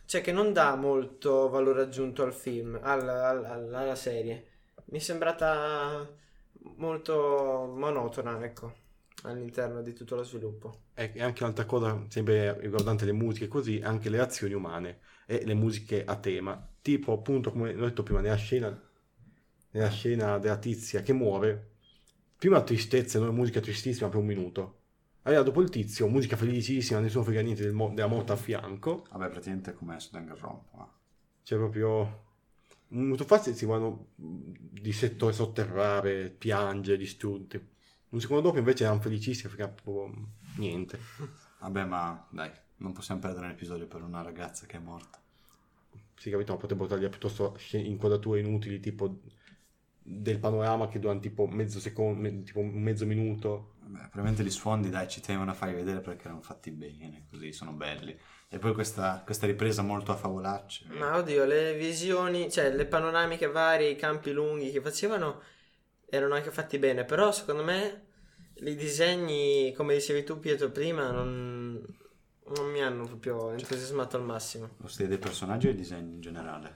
cioè 0.05 0.21
che 0.21 0.31
non 0.31 0.53
dà 0.53 0.75
molto 0.75 1.49
valore 1.49 1.81
aggiunto 1.83 2.23
al 2.23 2.33
film 2.33 2.79
alla, 2.81 3.29
alla- 3.29 3.53
alla 3.79 3.95
serie 3.95 4.45
mi 4.85 4.97
è 4.99 5.01
sembrata 5.01 6.07
molto 6.77 7.71
monotona 7.75 8.43
ecco 8.43 8.83
all'interno 9.23 9.81
di 9.81 9.93
tutto 9.93 10.15
lo 10.15 10.23
sviluppo 10.23 10.79
E 10.93 11.11
e 11.15 11.21
anche 11.21 11.43
un'altra 11.43 11.65
cosa, 11.65 12.05
sempre 12.09 12.59
riguardante 12.59 13.05
le 13.05 13.11
musiche 13.13 13.47
così, 13.47 13.79
anche 13.81 14.09
le 14.09 14.19
azioni 14.19 14.53
umane 14.53 14.99
e 15.25 15.45
le 15.45 15.53
musiche 15.53 16.03
a 16.05 16.17
tema. 16.17 16.69
Tipo, 16.81 17.13
appunto, 17.13 17.51
come 17.51 17.73
ho 17.73 17.85
detto 17.85 18.03
prima, 18.03 18.21
nella 18.21 18.35
scena, 18.35 18.69
nella 19.71 19.89
scena 19.89 20.37
della 20.37 20.57
tizia 20.57 21.01
che 21.01 21.13
muore, 21.13 21.71
prima 22.37 22.61
tristezza, 22.63 23.19
no? 23.19 23.31
musica 23.31 23.59
tristissima 23.59 24.09
per 24.09 24.19
un 24.19 24.25
minuto. 24.25 24.79
Allora, 25.27 25.41
dopo 25.41 25.61
il 25.61 25.69
tizio, 25.69 26.07
musica 26.07 26.37
felicissima, 26.37 26.99
nessuno 26.99 27.23
frega 27.23 27.41
niente 27.41 27.71
mo- 27.71 27.91
della 27.93 28.07
morte 28.07 28.31
a 28.33 28.35
fianco. 28.35 29.07
Vabbè, 29.11 29.29
praticamente 29.29 29.71
è 29.71 29.73
come 29.73 29.99
su 29.99 30.09
Danganronpa. 30.11 30.77
ma- 30.77 30.91
C'è 31.43 31.55
proprio 31.55 32.23
un 32.89 33.01
minuto 33.01 33.23
fa 33.23 33.39
si 33.41 33.65
vanno 33.65 34.09
di 34.15 34.91
settore 34.91 35.33
sotterrare, 35.33 36.29
piangere, 36.29 36.97
distrutti. 36.97 37.59
Un 38.09 38.19
secondo 38.21 38.43
dopo 38.43 38.59
invece 38.59 38.83
erano 38.83 39.01
felicissimi 39.01 39.53
perché 39.53 39.73
proprio 39.81 40.13
niente. 40.57 40.99
Vabbè, 41.59 41.85
ma 41.85 42.27
dai, 42.29 42.51
non 42.77 42.93
possiamo 42.93 43.19
perdere 43.19 43.47
un 43.47 43.51
episodio 43.51 43.87
per 43.87 44.03
una 44.03 44.21
ragazza 44.21 44.67
che 44.67 44.77
è 44.77 44.79
morta. 44.79 45.19
Si 46.17 46.29
capito, 46.29 46.53
ma 46.53 46.59
potrebbero 46.59 46.87
tagliare 46.87 47.09
piuttosto 47.09 47.57
inquadrature 47.71 48.39
inutili 48.39 48.79
tipo 48.79 49.21
del 50.07 50.37
panorama 50.37 50.87
che 50.87 50.99
durano 50.99 51.19
tipo 51.19 51.47
mezzo 51.47 51.79
secondo, 51.79 52.21
me- 52.21 52.43
tipo 52.43 52.61
mezzo 52.61 53.05
minuto. 53.05 53.73
Vabbè, 53.79 54.09
probabilmente 54.09 54.43
gli 54.43 54.51
sfondi, 54.51 54.89
dai, 54.89 55.07
ci 55.07 55.19
tenevano 55.21 55.51
a 55.51 55.53
farli 55.55 55.73
vedere 55.73 55.99
perché 55.99 56.25
erano 56.25 56.41
fatti 56.41 56.71
bene, 56.71 57.25
così 57.29 57.51
sono 57.51 57.71
belli. 57.71 58.17
E 58.49 58.59
poi 58.59 58.73
questa, 58.73 59.21
questa 59.25 59.47
ripresa 59.47 59.81
molto 59.81 60.11
a 60.11 60.15
favolacce. 60.15 60.85
Ma 60.89 61.17
oddio, 61.17 61.45
le 61.45 61.75
visioni, 61.75 62.51
cioè 62.51 62.71
le 62.71 62.85
panoramiche 62.85 63.47
varie, 63.47 63.89
i 63.89 63.95
campi 63.95 64.31
lunghi 64.31 64.71
che 64.71 64.81
facevano 64.81 65.41
erano 66.07 66.35
anche 66.35 66.51
fatti 66.51 66.77
bene, 66.77 67.03
però 67.03 67.31
secondo 67.31 67.63
me 67.63 68.05
i 68.53 68.75
disegni, 68.75 69.73
come 69.73 69.95
dicevi 69.95 70.23
tu 70.23 70.39
Pietro 70.39 70.69
prima, 70.69 71.11
non, 71.11 71.83
non 72.55 72.71
mi 72.71 72.81
hanno 72.81 73.05
proprio 73.05 73.51
entusiasmato 73.51 74.17
al 74.17 74.23
massimo. 74.23 74.69
Lo 74.77 74.87
stile 74.87 75.09
dei 75.09 75.17
personaggi 75.17 75.67
e 75.67 75.71
i 75.71 75.75
disegni 75.75 76.13
in 76.13 76.21
generale. 76.21 76.73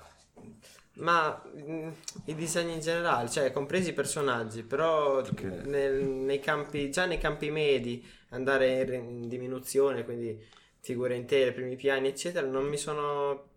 Ma 0.99 1.41
mm, 1.57 1.89
i 2.25 2.35
disegni 2.35 2.73
in 2.73 2.79
generale, 2.81 3.29
cioè 3.29 3.51
compresi 3.51 3.89
i 3.89 3.93
personaggi, 3.93 4.63
però 4.63 5.21
Perché- 5.21 5.47
nel- 5.65 6.03
nei 6.03 6.39
campi, 6.39 6.91
già 6.91 7.05
nei 7.05 7.17
campi 7.17 7.49
medi, 7.51 8.05
andare 8.29 8.81
in, 8.95 9.21
in 9.23 9.27
diminuzione, 9.29 10.03
quindi 10.03 10.37
figure 10.81 11.15
intere, 11.15 11.53
primi 11.53 11.75
piani, 11.75 12.07
eccetera, 12.09 12.45
non 12.47 12.65
mi 12.67 12.77
sono 12.77 13.47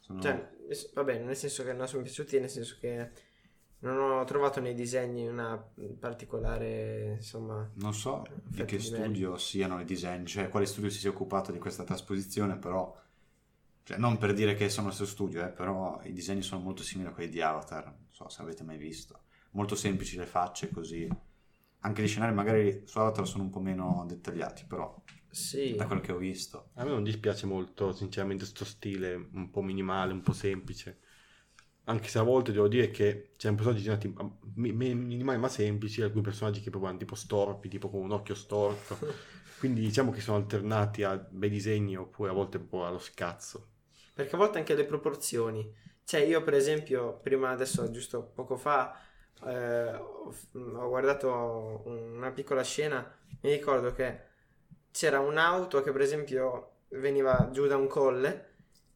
Sono- 0.00 0.20
Cioè, 0.22 0.48
vabbè, 0.94 1.18
nel 1.18 1.36
senso 1.36 1.64
che 1.64 1.72
non 1.74 1.86
sono 1.86 2.02
piaciuti, 2.02 2.40
nel 2.40 2.48
senso 2.48 2.76
che 2.80 3.10
non 3.80 3.98
ho 3.98 4.24
trovato 4.24 4.58
nei 4.60 4.72
disegni 4.74 5.26
una 5.28 5.62
particolare, 5.98 7.14
insomma, 7.16 7.68
Non 7.74 7.92
so 7.94 8.24
di 8.44 8.64
che 8.64 8.76
merito. 8.76 8.94
studio 8.96 9.36
siano 9.36 9.80
i 9.80 9.84
disegni, 9.84 10.26
cioè 10.26 10.48
quale 10.48 10.64
studio 10.66 10.88
si 10.90 10.98
sia 10.98 11.10
occupato 11.10 11.52
di 11.52 11.58
questa 11.58 11.84
trasposizione, 11.84 12.56
però, 12.56 12.94
cioè, 13.88 13.96
non 13.96 14.18
per 14.18 14.34
dire 14.34 14.54
che 14.54 14.68
sono 14.68 14.88
lo 14.88 14.92
stesso 14.92 15.10
studio, 15.10 15.42
eh, 15.42 15.48
però 15.48 15.98
i 16.04 16.12
disegni 16.12 16.42
sono 16.42 16.60
molto 16.60 16.82
simili 16.82 17.08
a 17.08 17.12
quelli 17.12 17.30
di 17.30 17.40
Avatar, 17.40 17.86
non 17.86 18.08
so 18.10 18.28
se 18.28 18.42
avete 18.42 18.62
mai 18.62 18.76
visto. 18.76 19.20
Molto 19.52 19.74
semplici 19.76 20.18
le 20.18 20.26
facce, 20.26 20.68
così. 20.68 21.08
Anche 21.80 22.02
gli 22.02 22.06
scenari 22.06 22.34
magari 22.34 22.82
su 22.84 22.98
Avatar 22.98 23.26
sono 23.26 23.44
un 23.44 23.48
po' 23.48 23.60
meno 23.60 24.04
dettagliati, 24.06 24.66
però 24.68 24.94
sì. 25.30 25.74
da 25.74 25.86
quello 25.86 26.02
che 26.02 26.12
ho 26.12 26.18
visto. 26.18 26.68
A 26.74 26.84
me 26.84 26.90
non 26.90 27.02
dispiace 27.02 27.46
molto, 27.46 27.94
sinceramente, 27.94 28.44
sto 28.44 28.66
stile 28.66 29.14
un 29.14 29.48
po' 29.48 29.62
minimale, 29.62 30.12
un 30.12 30.20
po' 30.20 30.34
semplice. 30.34 30.98
Anche 31.84 32.08
se 32.08 32.18
a 32.18 32.22
volte 32.24 32.52
devo 32.52 32.68
dire 32.68 32.90
che 32.90 33.36
c'è 33.38 33.48
un 33.48 33.54
personaggi 33.54 33.80
disegnati 33.84 34.14
mi- 34.56 34.72
mi- 34.72 34.94
minimali 34.94 35.38
ma 35.38 35.48
semplici, 35.48 36.02
alcuni 36.02 36.24
personaggi 36.24 36.60
che 36.60 36.68
proprio 36.68 36.90
hanno 36.90 36.98
tipo 36.98 37.14
storpi, 37.14 37.70
tipo 37.70 37.88
con 37.88 38.02
un 38.02 38.12
occhio 38.12 38.34
storto. 38.34 38.98
Quindi 39.58 39.80
diciamo 39.80 40.10
che 40.10 40.20
sono 40.20 40.36
alternati 40.36 41.04
a 41.04 41.16
bei 41.16 41.48
disegni 41.48 41.96
oppure 41.96 42.28
a 42.28 42.34
volte 42.34 42.58
un 42.58 42.68
po' 42.68 42.84
allo 42.84 42.98
scazzo. 42.98 43.76
Perché 44.18 44.34
a 44.34 44.38
volte 44.38 44.58
anche 44.58 44.74
le 44.74 44.84
proporzioni. 44.84 45.72
Cioè, 46.02 46.22
io 46.22 46.42
per 46.42 46.54
esempio, 46.54 47.20
prima 47.22 47.50
adesso, 47.50 47.88
giusto 47.92 48.20
poco 48.34 48.56
fa, 48.56 48.98
eh, 49.46 49.94
ho, 49.94 50.34
ho 50.54 50.88
guardato 50.88 51.82
una 51.84 52.32
piccola 52.32 52.64
scena, 52.64 53.16
mi 53.42 53.52
ricordo 53.52 53.92
che 53.92 54.22
c'era 54.90 55.20
un'auto 55.20 55.82
che 55.82 55.92
per 55.92 56.00
esempio 56.00 56.78
veniva 56.88 57.48
giù 57.52 57.68
da 57.68 57.76
un 57.76 57.86
colle, 57.86 58.46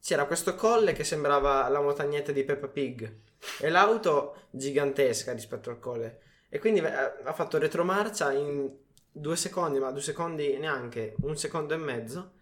c'era 0.01 0.25
questo 0.25 0.55
colle 0.55 0.91
che 0.91 1.05
sembrava 1.05 1.69
la 1.69 1.79
montagnetta 1.79 2.33
di 2.33 2.43
Peppa 2.43 2.67
Pig 2.67 3.19
e 3.61 3.69
l'auto 3.69 4.47
gigantesca 4.49 5.31
rispetto 5.31 5.69
al 5.69 5.79
colle. 5.79 6.19
E 6.49 6.59
quindi 6.59 6.81
eh, 6.81 6.91
ha 6.91 7.31
fatto 7.31 7.57
retromarcia 7.57 8.33
in 8.33 8.69
due 9.09 9.37
secondi, 9.37 9.79
ma 9.79 9.89
due 9.91 10.01
secondi 10.01 10.57
neanche, 10.57 11.15
un 11.21 11.37
secondo 11.37 11.73
e 11.75 11.77
mezzo. 11.77 12.41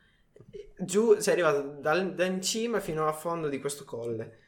Giù, 0.77 1.19
sei 1.19 1.33
arrivato 1.33 1.61
dal- 1.79 2.13
da 2.15 2.25
in 2.25 2.41
cima 2.41 2.79
fino 2.79 3.07
a 3.07 3.13
fondo 3.13 3.49
di 3.49 3.59
questo 3.59 3.85
colle. 3.85 4.39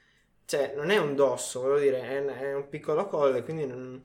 Cioè, 0.46 0.74
non 0.76 0.90
è 0.90 0.98
un 0.98 1.16
dosso, 1.16 1.62
volevo 1.62 1.80
dire, 1.80 2.02
è, 2.02 2.20
un- 2.20 2.30
è 2.30 2.54
un 2.56 2.70
piccolo 2.70 3.08
colle, 3.08 3.44
quindi 3.44 3.66
non- 3.66 4.02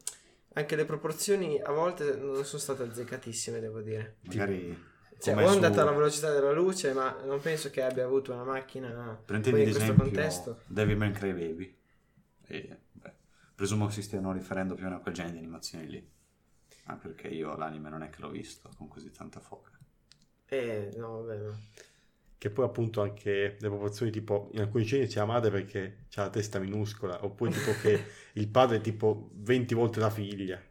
anche 0.55 0.77
le 0.77 0.85
proporzioni 0.85 1.61
a 1.61 1.73
volte 1.73 2.17
non 2.17 2.45
sono 2.45 2.61
state 2.61 2.83
azzeccatissime, 2.85 3.61
devo 3.61 3.81
dire. 3.81 4.17
Magari 4.23 4.87
Cioè, 5.21 5.35
o 5.35 5.39
è 5.41 5.45
andata 5.45 5.83
alla 5.83 5.93
velocità 5.93 6.33
della 6.33 6.53
luce, 6.53 6.93
ma 6.93 7.17
non 7.25 7.41
penso 7.41 7.71
che 7.71 7.83
abbia 7.83 8.05
avuto 8.05 8.33
una 8.33 8.45
macchina 8.45 9.21
Prendete 9.25 9.57
in 9.57 9.63
questo 9.65 9.83
esempio 9.83 10.05
contesto. 10.05 10.61
Devilman 10.67 11.13
Crybaby. 11.13 11.77
E, 12.47 12.79
beh, 12.93 13.13
presumo 13.55 13.87
che 13.87 13.93
si 13.93 14.03
stiano 14.03 14.33
riferendo 14.33 14.75
più 14.75 14.85
o 14.85 14.87
meno 14.89 15.01
a 15.01 15.03
quel 15.03 15.15
genere 15.15 15.35
di 15.35 15.41
animazioni 15.41 15.89
lì. 15.89 16.11
Ah, 16.85 16.97
perché 16.97 17.29
io 17.29 17.57
l'anime 17.57 17.91
non 17.91 18.03
è 18.03 18.11
che 18.11 18.21
l'ho 18.21 18.31
visto 18.31 18.71
con 18.77 18.89
così 18.89 19.11
tanta 19.11 19.41
foca. 19.41 19.78
Eh, 20.51 20.91
no, 20.97 21.23
vabbè, 21.23 21.37
no. 21.39 21.59
Che 22.39 22.51
poi 22.51 22.65
appunto 22.65 23.03
anche 23.03 23.57
le 23.59 23.69
proporzioni 23.69 24.13
tipo 24.13 24.49
in 24.53 24.61
alcuni 24.61 24.85
scene 24.85 25.07
c'è 25.07 25.19
la 25.19 25.25
madre 25.25 25.51
perché 25.51 26.07
ha 26.15 26.23
la 26.23 26.31
testa 26.31 26.61
minuscola, 26.61 27.25
oppure 27.25 27.51
tipo 27.51 27.75
che 27.75 28.05
il 28.35 28.49
padre 28.49 28.77
è 28.77 28.81
tipo 28.81 29.31
20 29.35 29.75
volte 29.75 29.99
la 29.99 30.09
figlia. 30.11 30.63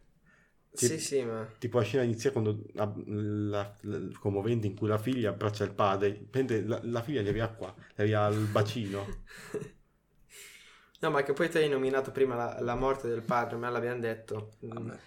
Sì. 0.72 0.86
Sì, 0.86 0.98
sì, 0.98 1.22
ma... 1.24 1.46
Tipo 1.58 1.78
la 1.78 1.84
scena 1.84 2.04
inizia 2.04 2.30
quando 2.32 2.62
la, 2.74 2.92
la- 3.06 3.76
la- 3.82 4.18
commovente 4.18 4.66
in 4.66 4.76
cui 4.76 4.88
la 4.88 4.96
figlia 4.98 5.30
abbraccia 5.30 5.64
il 5.64 5.72
padre, 5.74 6.12
prende 6.14 6.62
la, 6.64 6.80
la 6.84 7.02
figlia 7.02 7.20
gli 7.22 7.28
arriva 7.28 7.48
qua, 7.48 7.74
gli 7.94 8.00
arriva 8.02 8.24
al 8.26 8.46
bacino. 8.46 9.06
No, 11.00 11.10
ma 11.10 11.22
che 11.22 11.32
poi 11.32 11.48
tu 11.48 11.56
hai 11.58 11.68
nominato 11.68 12.10
prima 12.10 12.34
la, 12.34 12.60
la 12.60 12.74
morte 12.74 13.08
del 13.08 13.22
padre, 13.22 13.56
me 13.56 13.70
l'abbiamo 13.70 14.00
detto. 14.00 14.56
Vabbè. 14.68 14.98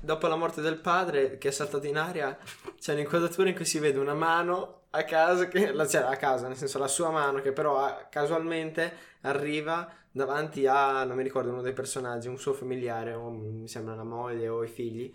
Dopo 0.00 0.26
la 0.26 0.36
morte 0.36 0.60
del 0.60 0.78
padre 0.78 1.38
che 1.38 1.48
è 1.48 1.50
saltato 1.50 1.86
in 1.86 1.96
aria, 1.96 2.36
c'è 2.78 2.92
un'inquadratura 2.92 3.48
in 3.48 3.54
cui 3.54 3.64
si 3.64 3.78
vede 3.78 3.98
una 3.98 4.14
mano 4.14 4.82
a 4.90 5.04
caso, 5.04 5.48
che, 5.48 5.72
cioè 5.88 6.02
a 6.02 6.16
caso, 6.16 6.46
nel 6.46 6.56
senso 6.56 6.78
la 6.78 6.88
sua 6.88 7.10
mano 7.10 7.40
che 7.40 7.52
però 7.52 7.78
ah, 7.78 8.06
casualmente 8.10 8.92
arriva 9.22 9.90
davanti 10.10 10.66
a, 10.66 11.04
non 11.04 11.16
mi 11.16 11.22
ricordo, 11.22 11.50
uno 11.50 11.60
dei 11.60 11.74
personaggi, 11.74 12.28
un 12.28 12.38
suo 12.38 12.54
familiare, 12.54 13.12
o 13.12 13.28
mi 13.30 13.68
sembra 13.68 13.94
la 13.94 14.04
moglie 14.04 14.48
o 14.48 14.64
i 14.64 14.68
figli. 14.68 15.14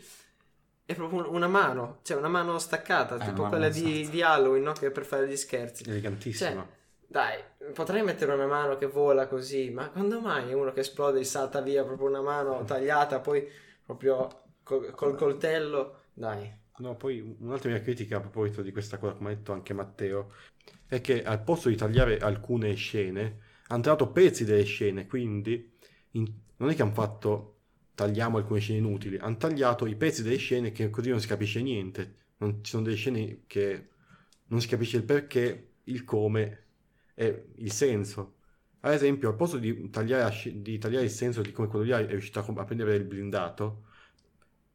È 0.86 0.94
proprio 0.94 1.20
un- 1.20 1.36
una 1.36 1.48
mano, 1.48 2.00
cioè 2.04 2.18
una 2.18 2.28
mano 2.28 2.60
staccata, 2.60 3.16
Eh, 3.16 3.26
tipo 3.26 3.48
quella 3.48 3.70
di, 3.70 4.08
di 4.10 4.22
Halloween, 4.22 4.64
no? 4.64 4.74
Che 4.74 4.88
è 4.88 4.92
per 4.92 5.06
fare 5.06 5.28
gli 5.28 5.38
scherzi. 5.38 5.90
Elegantissima. 5.90 6.68
Dai, 7.08 7.44
potrei 7.74 8.04
mettere 8.04 8.34
una 8.34 8.46
mano 8.46 8.78
che 8.78 8.86
vola 8.86 9.28
così, 9.28 9.70
ma 9.70 9.90
quando 9.90 10.20
mai 10.22 10.54
uno 10.54 10.72
che 10.72 10.82
esplode 10.82 11.20
e 11.20 11.24
salta 11.24 11.60
via 11.62 11.84
proprio 11.84 12.08
una 12.08 12.22
mano 12.22 12.64
tagliata, 12.64 13.20
poi 13.20 13.50
proprio 13.84 14.28
col, 14.64 14.92
col 14.92 15.16
coltello? 15.16 16.04
Dai. 16.14 16.60
No, 16.78 16.96
poi 16.96 17.36
un'altra 17.40 17.70
mia 17.70 17.82
critica 17.82 18.18
a 18.18 18.22
proposito 18.22 18.62
di 18.62 18.72
questa 18.72 18.98
cosa, 18.98 19.14
come 19.14 19.32
ha 19.32 19.36
detto 19.36 19.52
anche 19.54 19.74
Matteo, 19.74 20.34
è 20.88 21.00
che 21.02 21.24
al 21.24 21.44
posto 21.44 21.70
di 21.70 21.76
tagliare 21.76 22.18
alcune 22.20 22.74
scene, 22.76 23.50
hanno 23.68 23.82
tagliato 23.82 24.12
pezzi 24.12 24.44
delle 24.46 24.64
scene, 24.64 25.06
quindi 25.06 25.72
in- 26.12 26.34
non 26.58 26.70
è 26.70 26.76
che 26.76 26.82
hanno 26.82 26.94
fatto 26.94 27.56
tagliamo 27.94 28.38
alcune 28.38 28.60
scene 28.60 28.80
inutili, 28.80 29.18
hanno 29.18 29.38
tagliato 29.38 29.86
i 29.86 29.96
pezzi 29.96 30.24
delle 30.24 30.38
scene 30.38 30.72
che 30.72 30.90
così 30.90 31.10
non 31.10 31.20
si 31.20 31.28
capisce 31.28 31.62
niente. 31.62 32.16
Non, 32.38 32.64
ci 32.64 32.72
sono 32.72 32.84
delle 32.84 32.96
scene 32.96 33.44
che 33.46 33.90
non 34.48 34.60
si 34.60 34.68
capisce 34.68 34.98
il 34.98 35.04
perché, 35.04 35.74
il 35.84 36.04
come 36.04 36.64
e 37.14 37.50
il 37.58 37.72
senso. 37.72 38.36
Ad 38.82 38.94
esempio, 38.94 39.30
al 39.30 39.36
posto 39.36 39.58
di 39.58 39.90
tagliare, 39.92 40.34
di 40.62 40.78
tagliare 40.80 41.06
il 41.06 41.12
senso 41.12 41.42
di 41.42 41.52
come 41.52 41.68
quello 41.68 41.86
lì 41.86 41.92
è 41.92 42.08
riuscito 42.08 42.40
a, 42.40 42.46
a 42.62 42.66
prendere 42.66 42.96
il 42.96 43.04
blindato, 43.04 43.84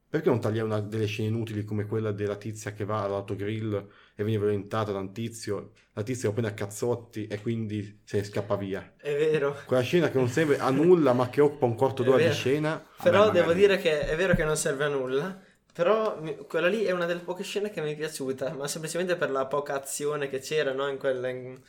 perché 0.09 0.29
non 0.29 0.41
tagliare 0.41 0.67
una 0.67 0.81
delle 0.81 1.07
scene 1.07 1.29
inutili 1.29 1.65
come 1.65 1.87
quella 1.87 2.13
della 2.13 2.37
tizia 2.37 2.73
che 2.73 2.85
va 2.85 3.03
all'autogrill 3.03 3.75
e 4.15 4.25
viene 4.25 4.39
violentata 4.41 4.93
da 4.93 4.99
un 4.99 5.13
tizio, 5.13 5.73
la 5.93 6.03
tizia 6.03 6.29
lo 6.29 6.35
prende 6.35 6.51
a 6.53 6.55
cazzotti 6.55 7.27
e 7.27 7.41
quindi 7.41 8.01
se 8.05 8.19
ne 8.19 8.25
scappa 8.25 8.57
via. 8.57 8.95
È 8.97 9.15
vero. 9.15 9.57
Quella 9.67 9.83
scena 9.83 10.09
che 10.11 10.19
non 10.19 10.29
serve 10.29 10.59
a 10.59 10.71
nulla 10.71 11.13
ma 11.13 11.29
che 11.29 11.41
occupa 11.41 11.67
un 11.67 11.75
quarto 11.75 12.03
È 12.03 12.05
d'ora 12.07 12.25
di 12.25 12.33
scena. 12.33 12.83
Però 13.03 13.27
magari- 13.27 13.39
devo 13.39 13.53
dire 13.53 13.79
che 13.79 14.01
è 14.07 14.17
vero 14.17 14.35
che 14.35 14.45
non 14.45 14.57
serve 14.57 14.85
a 14.85 14.89
nulla, 14.89 15.39
però 15.73 16.19
mi- 16.21 16.37
quella 16.49 16.69
lì 16.69 16.85
è 16.85 16.93
una 16.93 17.05
delle 17.07 17.21
poche 17.21 17.43
scene 17.43 17.71
che 17.71 17.81
mi 17.83 17.93
è 17.93 17.97
piaciuta, 17.97 18.53
ma 18.55 18.67
semplicemente 18.69 19.17
per 19.17 19.31
la 19.31 19.47
poca 19.47 19.75
azione 19.75 20.29
che 20.29 20.39
c'era, 20.39 20.73
no? 20.73 20.89
In 20.89 20.99
quella... 20.99 21.29
in- 21.29 21.61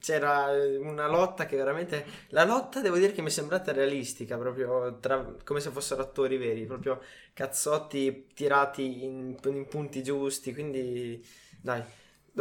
C'era 0.00 0.46
una 0.80 1.06
lotta 1.06 1.46
che 1.46 1.56
veramente... 1.56 2.04
La 2.28 2.44
lotta 2.44 2.80
devo 2.80 2.96
dire 2.96 3.12
che 3.12 3.22
mi 3.22 3.28
è 3.28 3.30
sembrata 3.30 3.72
realistica, 3.72 4.36
proprio 4.36 4.98
tra- 5.00 5.34
come 5.44 5.60
se 5.60 5.70
fossero 5.70 6.02
attori 6.02 6.36
veri, 6.36 6.64
proprio 6.66 7.00
cazzotti 7.32 8.28
tirati 8.34 9.04
in, 9.04 9.36
in 9.44 9.66
punti 9.68 10.02
giusti, 10.02 10.52
quindi 10.52 11.24
dai. 11.60 11.82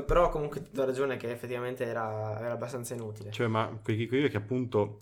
Però 0.05 0.29
comunque 0.29 0.61
ti 0.61 0.69
do 0.71 0.85
ragione 0.85 1.17
che 1.17 1.31
effettivamente 1.31 1.83
era, 1.83 2.39
era 2.39 2.51
abbastanza 2.51 2.93
inutile. 2.93 3.31
Cioè, 3.31 3.47
ma 3.47 3.79
quelli 3.81 4.07
che 4.07 4.37
appunto 4.37 5.01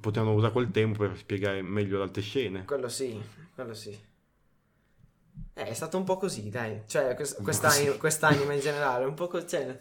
potevano 0.00 0.34
usare 0.34 0.52
quel 0.52 0.70
tempo 0.70 0.98
per 0.98 1.16
spiegare 1.16 1.62
meglio 1.62 1.96
le 1.96 2.04
altre 2.04 2.22
scene. 2.22 2.64
Quello 2.64 2.88
sì, 2.88 3.18
quello 3.54 3.74
sì. 3.74 3.98
Eh, 5.54 5.64
è 5.64 5.74
stato 5.74 5.96
un 5.96 6.04
po' 6.04 6.16
così, 6.16 6.50
dai. 6.50 6.82
Cioè, 6.86 7.14
quest- 7.14 7.42
così. 7.42 7.96
quest'anime 7.96 8.54
in 8.54 8.60
generale, 8.60 9.04
un 9.04 9.14
po' 9.14 9.28
così. 9.28 9.48
Cioè, 9.48 9.78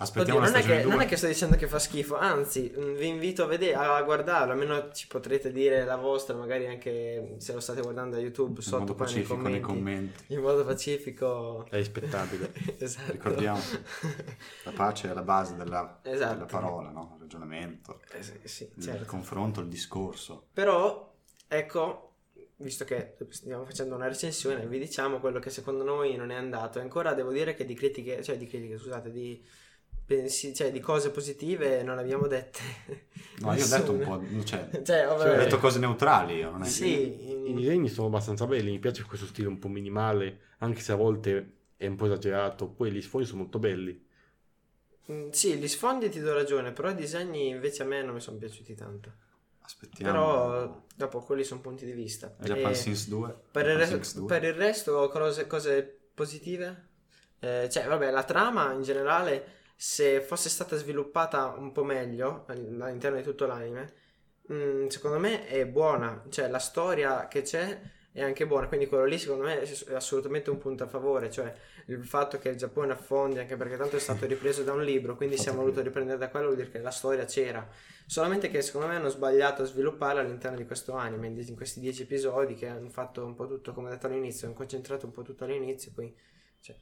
Aspettiamo 0.00 0.38
Oddio, 0.38 0.52
la 0.52 0.58
non, 0.58 0.64
è 0.68 0.76
che, 0.76 0.82
2. 0.82 0.90
non 0.92 1.00
è 1.00 1.06
che 1.06 1.16
sto 1.16 1.26
dicendo 1.26 1.56
che 1.56 1.66
fa 1.66 1.80
schifo, 1.80 2.16
anzi, 2.16 2.72
mh, 2.74 2.94
vi 2.94 3.08
invito 3.08 3.42
a 3.42 3.46
vedere, 3.46 3.74
a 3.74 4.00
guardarlo, 4.02 4.52
almeno 4.52 4.92
ci 4.92 5.08
potrete 5.08 5.50
dire 5.50 5.84
la 5.84 5.96
vostra, 5.96 6.36
magari 6.36 6.66
anche 6.68 7.34
se 7.38 7.52
lo 7.52 7.58
state 7.58 7.80
guardando 7.80 8.14
a 8.16 8.20
YouTube, 8.20 8.56
in 8.56 8.62
sotto 8.62 8.78
modo 8.78 8.94
poi 8.94 9.06
nei 9.06 9.14
pacifico 9.14 9.34
commenti. 9.34 9.58
nei 9.58 9.60
commenti. 9.60 10.24
In 10.34 10.40
modo 10.40 10.64
pacifico. 10.64 11.66
È 11.68 11.76
rispettabile. 11.76 12.52
esatto. 12.78 13.10
Ricordiamo. 13.10 13.60
La 14.64 14.70
pace 14.70 15.10
è 15.10 15.14
la 15.14 15.22
base 15.22 15.56
della, 15.56 15.98
Esatto. 16.02 16.32
della 16.34 16.46
parola, 16.46 16.90
no? 16.90 17.14
Il 17.16 17.22
ragionamento, 17.22 18.00
Eh, 18.12 18.22
sì, 18.22 18.38
sì, 18.44 18.70
il 18.76 18.82
certo. 18.82 19.04
confronto, 19.06 19.60
il 19.60 19.68
discorso. 19.68 20.46
Però, 20.52 21.12
ecco, 21.48 22.12
visto 22.58 22.84
che 22.84 23.16
stiamo 23.30 23.64
facendo 23.64 23.96
una 23.96 24.06
recensione, 24.06 24.64
vi 24.68 24.78
diciamo 24.78 25.18
quello 25.18 25.40
che 25.40 25.50
secondo 25.50 25.82
noi 25.82 26.14
non 26.14 26.30
è 26.30 26.36
andato. 26.36 26.78
E 26.78 26.82
ancora 26.82 27.14
devo 27.14 27.32
dire 27.32 27.54
che 27.56 27.64
di 27.64 27.74
critiche, 27.74 28.22
cioè 28.22 28.36
di 28.36 28.46
critiche, 28.46 28.78
scusate, 28.78 29.10
di, 29.10 29.44
pensi, 30.08 30.54
cioè, 30.54 30.72
di 30.72 30.80
cose 30.80 31.10
positive 31.10 31.82
non 31.82 31.98
abbiamo 31.98 32.26
dette. 32.26 32.60
No, 33.40 33.52
io 33.52 33.64
ho 33.64 33.68
detto 33.68 33.92
un 33.92 34.00
po', 34.00 34.44
cioè, 34.44 34.68
Cioè, 34.82 35.06
ho 35.08 35.16
vabbè, 35.16 35.36
detto 35.36 35.58
cose 35.58 35.78
neutrali, 35.78 36.36
io, 36.36 36.50
non 36.50 36.62
è 36.62 36.64
che- 36.64 36.70
sì, 36.70 37.48
I 37.50 37.54
disegni 37.54 37.88
sono 37.88 38.06
abbastanza 38.08 38.46
belli, 38.46 38.70
mi 38.70 38.78
piace 38.78 39.02
questo 39.04 39.26
stile 39.26 39.48
un 39.48 39.58
po' 39.58 39.68
minimale, 39.68 40.40
anche 40.58 40.80
se 40.80 40.92
a 40.92 40.96
volte 40.96 41.52
è 41.76 41.86
un 41.86 41.96
po' 41.96 42.06
esagerato. 42.06 42.68
Poi 42.68 42.90
gli 42.90 43.02
sfogli 43.02 43.26
sono 43.26 43.42
molto 43.42 43.58
belli. 43.58 44.06
Mm, 45.10 45.30
Sì, 45.30 45.54
gli 45.56 45.68
sfondi 45.68 46.08
ti 46.10 46.20
do 46.20 46.32
ragione, 46.34 46.72
però 46.72 46.90
i 46.90 46.94
disegni 46.94 47.48
invece 47.48 47.82
a 47.82 47.86
me 47.86 48.02
non 48.02 48.14
mi 48.14 48.20
sono 48.20 48.36
piaciuti 48.38 48.74
tanto. 48.74 49.12
Aspettiamo. 49.60 50.10
Però 50.10 50.84
dopo 50.96 51.20
quelli 51.20 51.44
sono 51.44 51.60
punti 51.60 51.84
di 51.84 51.92
vista. 51.92 52.34
Japan 52.40 52.74
Sins 52.74 53.08
2. 53.08 53.34
per, 53.52 53.66
il 53.66 53.76
re- 53.76 53.86
Sinks 53.86 54.14
2. 54.16 54.26
per 54.26 54.44
il 54.44 54.54
resto, 54.54 55.08
cose, 55.10 55.46
cose 55.46 55.98
positive? 56.14 56.86
Eh, 57.38 57.68
cioè, 57.70 57.86
vabbè, 57.86 58.10
la 58.10 58.24
trama 58.24 58.72
in 58.72 58.82
generale, 58.82 59.56
se 59.80 60.20
fosse 60.20 60.48
stata 60.48 60.74
sviluppata 60.74 61.54
un 61.56 61.70
po' 61.70 61.84
meglio 61.84 62.44
all- 62.48 62.80
all'interno 62.80 63.16
di 63.16 63.22
tutto 63.22 63.46
l'anime, 63.46 63.92
mm, 64.52 64.88
secondo 64.88 65.18
me 65.20 65.46
è 65.46 65.64
buona. 65.66 66.24
Cioè, 66.28 66.48
la 66.48 66.58
storia 66.58 67.28
che 67.28 67.42
c'è 67.42 67.80
è 68.10 68.20
anche 68.22 68.44
buona. 68.44 68.66
Quindi 68.66 68.88
quello 68.88 69.04
lì, 69.04 69.16
secondo 69.18 69.44
me, 69.44 69.60
è 69.60 69.94
assolutamente 69.94 70.50
un 70.50 70.58
punto 70.58 70.82
a 70.82 70.88
favore. 70.88 71.30
Cioè, 71.30 71.54
il 71.86 72.04
fatto 72.04 72.38
che 72.40 72.48
il 72.48 72.56
Giappone 72.56 72.90
affondi, 72.92 73.38
anche 73.38 73.56
perché 73.56 73.76
tanto 73.76 73.94
è 73.94 74.00
stato 74.00 74.26
ripreso 74.26 74.64
da 74.64 74.72
un 74.72 74.82
libro, 74.82 75.14
quindi 75.14 75.36
Fatto 75.36 75.48
siamo 75.48 75.62
voluto 75.62 75.80
riprendere 75.80 76.18
da 76.18 76.28
quello, 76.28 76.46
vuol 76.46 76.58
dire 76.58 76.70
che 76.70 76.80
la 76.80 76.90
storia 76.90 77.24
c'era. 77.24 77.64
Solamente 78.04 78.50
che 78.50 78.62
secondo 78.62 78.88
me 78.88 78.96
hanno 78.96 79.10
sbagliato 79.10 79.62
a 79.62 79.64
svilupparla 79.64 80.22
all'interno 80.22 80.56
di 80.56 80.66
questo 80.66 80.94
anime, 80.94 81.28
in 81.28 81.38
in 81.38 81.54
questi 81.54 81.78
dieci 81.78 82.02
episodi 82.02 82.54
che 82.54 82.66
hanno 82.66 82.88
fatto 82.88 83.24
un 83.24 83.34
po' 83.36 83.46
tutto 83.46 83.72
come 83.72 83.90
detto 83.90 84.06
all'inizio, 84.06 84.48
hanno 84.48 84.56
concentrato 84.56 85.06
un 85.06 85.12
po' 85.12 85.22
tutto 85.22 85.44
all'inizio, 85.44 85.92
poi, 85.94 86.12
cioè, 86.60 86.74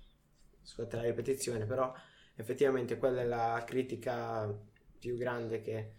scusate 0.63 0.97
la 0.97 1.02
ripetizione, 1.02 1.67
però 1.67 1.93
effettivamente 2.37 2.99
quella 2.99 3.23
è 3.23 3.25
la 3.25 3.65
critica 3.67 4.49
più 4.99 5.17
grande 5.17 5.61
che 5.61 5.95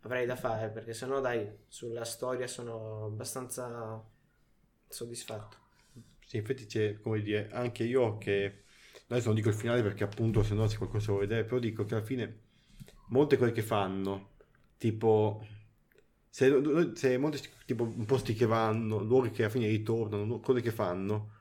avrei 0.00 0.26
da 0.26 0.36
fare, 0.36 0.70
perché 0.70 0.94
sennò 0.94 1.20
dai, 1.20 1.48
sulla 1.68 2.04
storia 2.04 2.46
sono 2.46 3.06
abbastanza 3.06 4.02
soddisfatto. 4.88 5.58
Sì, 6.24 6.36
infatti 6.36 6.66
c'è, 6.66 7.00
come 7.00 7.20
dire, 7.22 7.48
anche 7.52 7.84
io 7.84 8.16
che 8.18 8.62
adesso 9.08 9.26
non 9.26 9.34
dico 9.34 9.48
il 9.48 9.54
finale 9.54 9.82
perché 9.82 10.04
appunto 10.04 10.42
se 10.44 10.54
no 10.54 10.66
se 10.68 10.76
qualcosa 10.78 11.10
vuole 11.12 11.26
vedere, 11.26 11.44
però 11.44 11.58
dico 11.58 11.84
che 11.84 11.94
alla 11.94 12.04
fine 12.04 12.38
molte 13.08 13.36
cose 13.36 13.52
che 13.52 13.62
fanno, 13.62 14.34
tipo 14.78 15.44
se, 16.28 16.92
se 16.94 17.18
molti 17.18 17.40
tipo 17.66 17.86
posti 18.06 18.34
che 18.34 18.46
vanno, 18.46 18.98
luoghi 19.00 19.30
che 19.30 19.42
alla 19.42 19.50
fine 19.52 19.66
ritornano, 19.68 20.38
cose 20.40 20.60
che 20.60 20.70
fanno, 20.70 21.32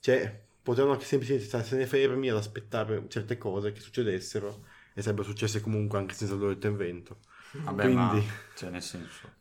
cioè 0.00 0.46
potevano 0.68 0.92
anche 0.92 1.06
semplicemente 1.06 1.46
starsene 1.46 1.86
fermi 1.86 2.28
ad 2.28 2.36
aspettare 2.36 3.02
certe 3.08 3.38
cose 3.38 3.72
che 3.72 3.80
succedessero 3.80 4.66
e 4.92 5.00
sarebbero 5.00 5.26
successe 5.26 5.62
comunque 5.62 5.96
anche 5.96 6.12
senza 6.12 6.34
il 6.34 6.40
loro 6.40 6.52
intervento. 6.52 7.20
Vabbè, 7.52 7.88
ma, 7.88 8.08
Quindi- 8.10 8.28
cioè, 8.54 8.68
nel 8.68 8.82
senso, 8.82 9.32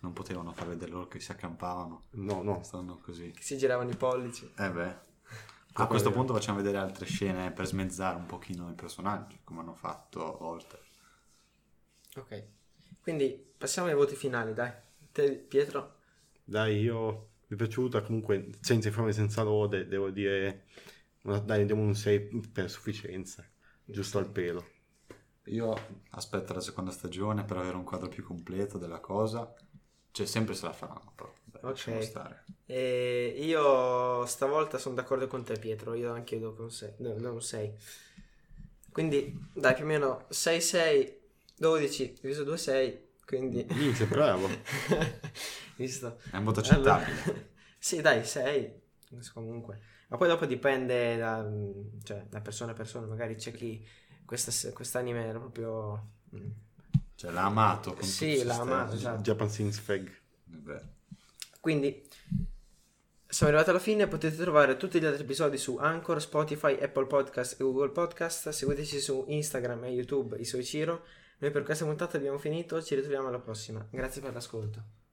non 0.00 0.12
potevano 0.12 0.50
far 0.52 0.66
vedere 0.66 0.90
loro 0.90 1.06
che 1.06 1.20
si 1.20 1.30
accampavano. 1.30 2.06
No, 2.14 2.42
no, 2.42 2.60
Stanno 2.64 2.98
così. 2.98 3.30
Che 3.30 3.40
si 3.40 3.56
giravano 3.56 3.88
i 3.90 3.94
pollici. 3.94 4.52
Eh 4.56 4.68
beh. 4.68 4.96
A 5.78 5.86
questo 5.86 6.10
punto 6.10 6.34
facciamo 6.34 6.56
vedere 6.56 6.78
altre 6.78 7.06
scene 7.06 7.52
per 7.52 7.66
smezzare 7.66 8.16
un 8.16 8.26
pochino 8.26 8.68
i 8.68 8.74
personaggi, 8.74 9.38
come 9.44 9.60
hanno 9.60 9.74
fatto 9.74 10.38
Volter. 10.40 10.82
Ok, 12.16 12.44
quindi 13.00 13.44
passiamo 13.56 13.86
ai 13.86 13.94
voti 13.94 14.16
finali, 14.16 14.52
dai. 14.52 14.72
Te, 15.12 15.34
Pietro? 15.34 15.98
Dai, 16.42 16.80
io 16.80 17.28
mi 17.48 17.54
è 17.54 17.56
piaciuta 17.56 18.02
comunque 18.02 18.50
senza 18.60 18.88
informe, 18.88 19.12
senza 19.12 19.42
lode, 19.42 19.86
devo 19.86 20.10
dire, 20.10 20.64
una- 21.22 21.38
dai, 21.40 21.64
diamo 21.66 21.82
un 21.82 21.94
6 21.94 22.20
per 22.52 22.70
sufficienza, 22.70 23.44
giusto 23.84 24.18
al 24.18 24.30
pelo. 24.30 24.64
Io 25.46 25.74
aspetto 26.10 26.52
la 26.52 26.60
seconda 26.60 26.90
stagione 26.90 27.44
per 27.44 27.56
avere 27.58 27.76
un 27.76 27.84
quadro 27.84 28.08
più 28.08 28.24
completo 28.24 28.78
della 28.78 29.00
cosa. 29.00 29.54
Cioè, 30.10 30.26
sempre 30.26 30.54
se 30.54 30.66
la 30.66 30.72
faranno, 30.72 31.12
però. 31.14 31.32
Dai, 31.44 31.62
Ok. 31.62 31.68
lasciamo 31.70 32.00
stare. 32.00 32.44
E 32.66 33.34
io 33.38 34.24
stavolta 34.26 34.78
sono 34.78 34.94
d'accordo 34.94 35.26
con 35.28 35.44
te, 35.44 35.58
Pietro. 35.58 35.94
Io 35.94 36.12
anche 36.12 36.38
do 36.38 36.54
un 36.58 36.70
6. 36.70 36.94
No, 36.98 37.14
no, 37.18 37.32
un 37.32 37.42
6. 37.42 37.72
Quindi, 38.90 39.38
dai, 39.52 39.74
più 39.74 39.84
o 39.84 39.86
meno 39.86 40.26
6, 40.30 40.60
6, 40.60 41.18
12 41.56 42.16
diviso 42.20 42.44
2, 42.44 42.56
6. 42.56 43.04
Quindi, 43.26 43.66
Minchia, 43.70 44.06
bravo. 44.06 44.48
visto? 45.76 46.20
È 46.30 46.36
un 46.36 46.44
voto 46.44 46.60
accettabile. 46.60 47.20
Allora- 47.24 47.42
sì, 47.78 48.00
dai, 48.00 48.24
6. 48.24 48.84
Comunque, 49.32 49.80
ma 50.08 50.16
poi 50.16 50.28
dopo 50.28 50.46
dipende 50.46 51.16
da, 51.16 51.44
cioè, 52.04 52.24
da 52.28 52.40
persona 52.40 52.72
a 52.72 52.74
persona. 52.74 53.06
Magari 53.06 53.34
c'è 53.34 53.52
chi 53.52 53.84
questa, 54.24 54.52
quest'anime 54.72 55.24
era 55.26 55.38
proprio. 55.38 56.08
mm, 56.36 56.50
Cioè, 57.16 57.30
l'ha 57.32 57.44
amato. 57.44 57.94
Con 57.94 58.02
Sì, 58.04 58.42
l'ha 58.44 58.56
amato, 58.56 58.94
esatto. 58.94 59.22
Japan 59.22 59.50
Sins 59.50 59.78
Fag. 59.78 60.10
Vabbè. 60.44 60.80
Quindi 61.60 62.08
siamo 63.28 63.52
arrivati 63.52 63.70
alla 63.70 63.80
fine, 63.80 64.06
potete 64.06 64.36
trovare 64.36 64.76
tutti 64.76 65.00
gli 65.00 65.04
altri 65.04 65.24
episodi 65.24 65.58
su 65.58 65.76
Anchor, 65.78 66.20
Spotify, 66.20 66.78
Apple 66.80 67.06
Podcast 67.06 67.60
e 67.60 67.64
Google 67.64 67.90
Podcast. 67.90 68.50
Seguiteci 68.50 69.00
su 69.00 69.24
Instagram 69.28 69.84
e 69.84 69.90
YouTube, 69.90 70.36
Isoichiro. 70.38 71.04
Noi 71.38 71.50
per 71.50 71.62
questa 71.64 71.84
puntata 71.84 72.16
abbiamo 72.16 72.38
finito, 72.38 72.82
ci 72.82 72.94
ritroviamo 72.94 73.28
alla 73.28 73.38
prossima. 73.38 73.86
Grazie 73.90 74.22
per 74.22 74.32
l'ascolto. 74.32 75.05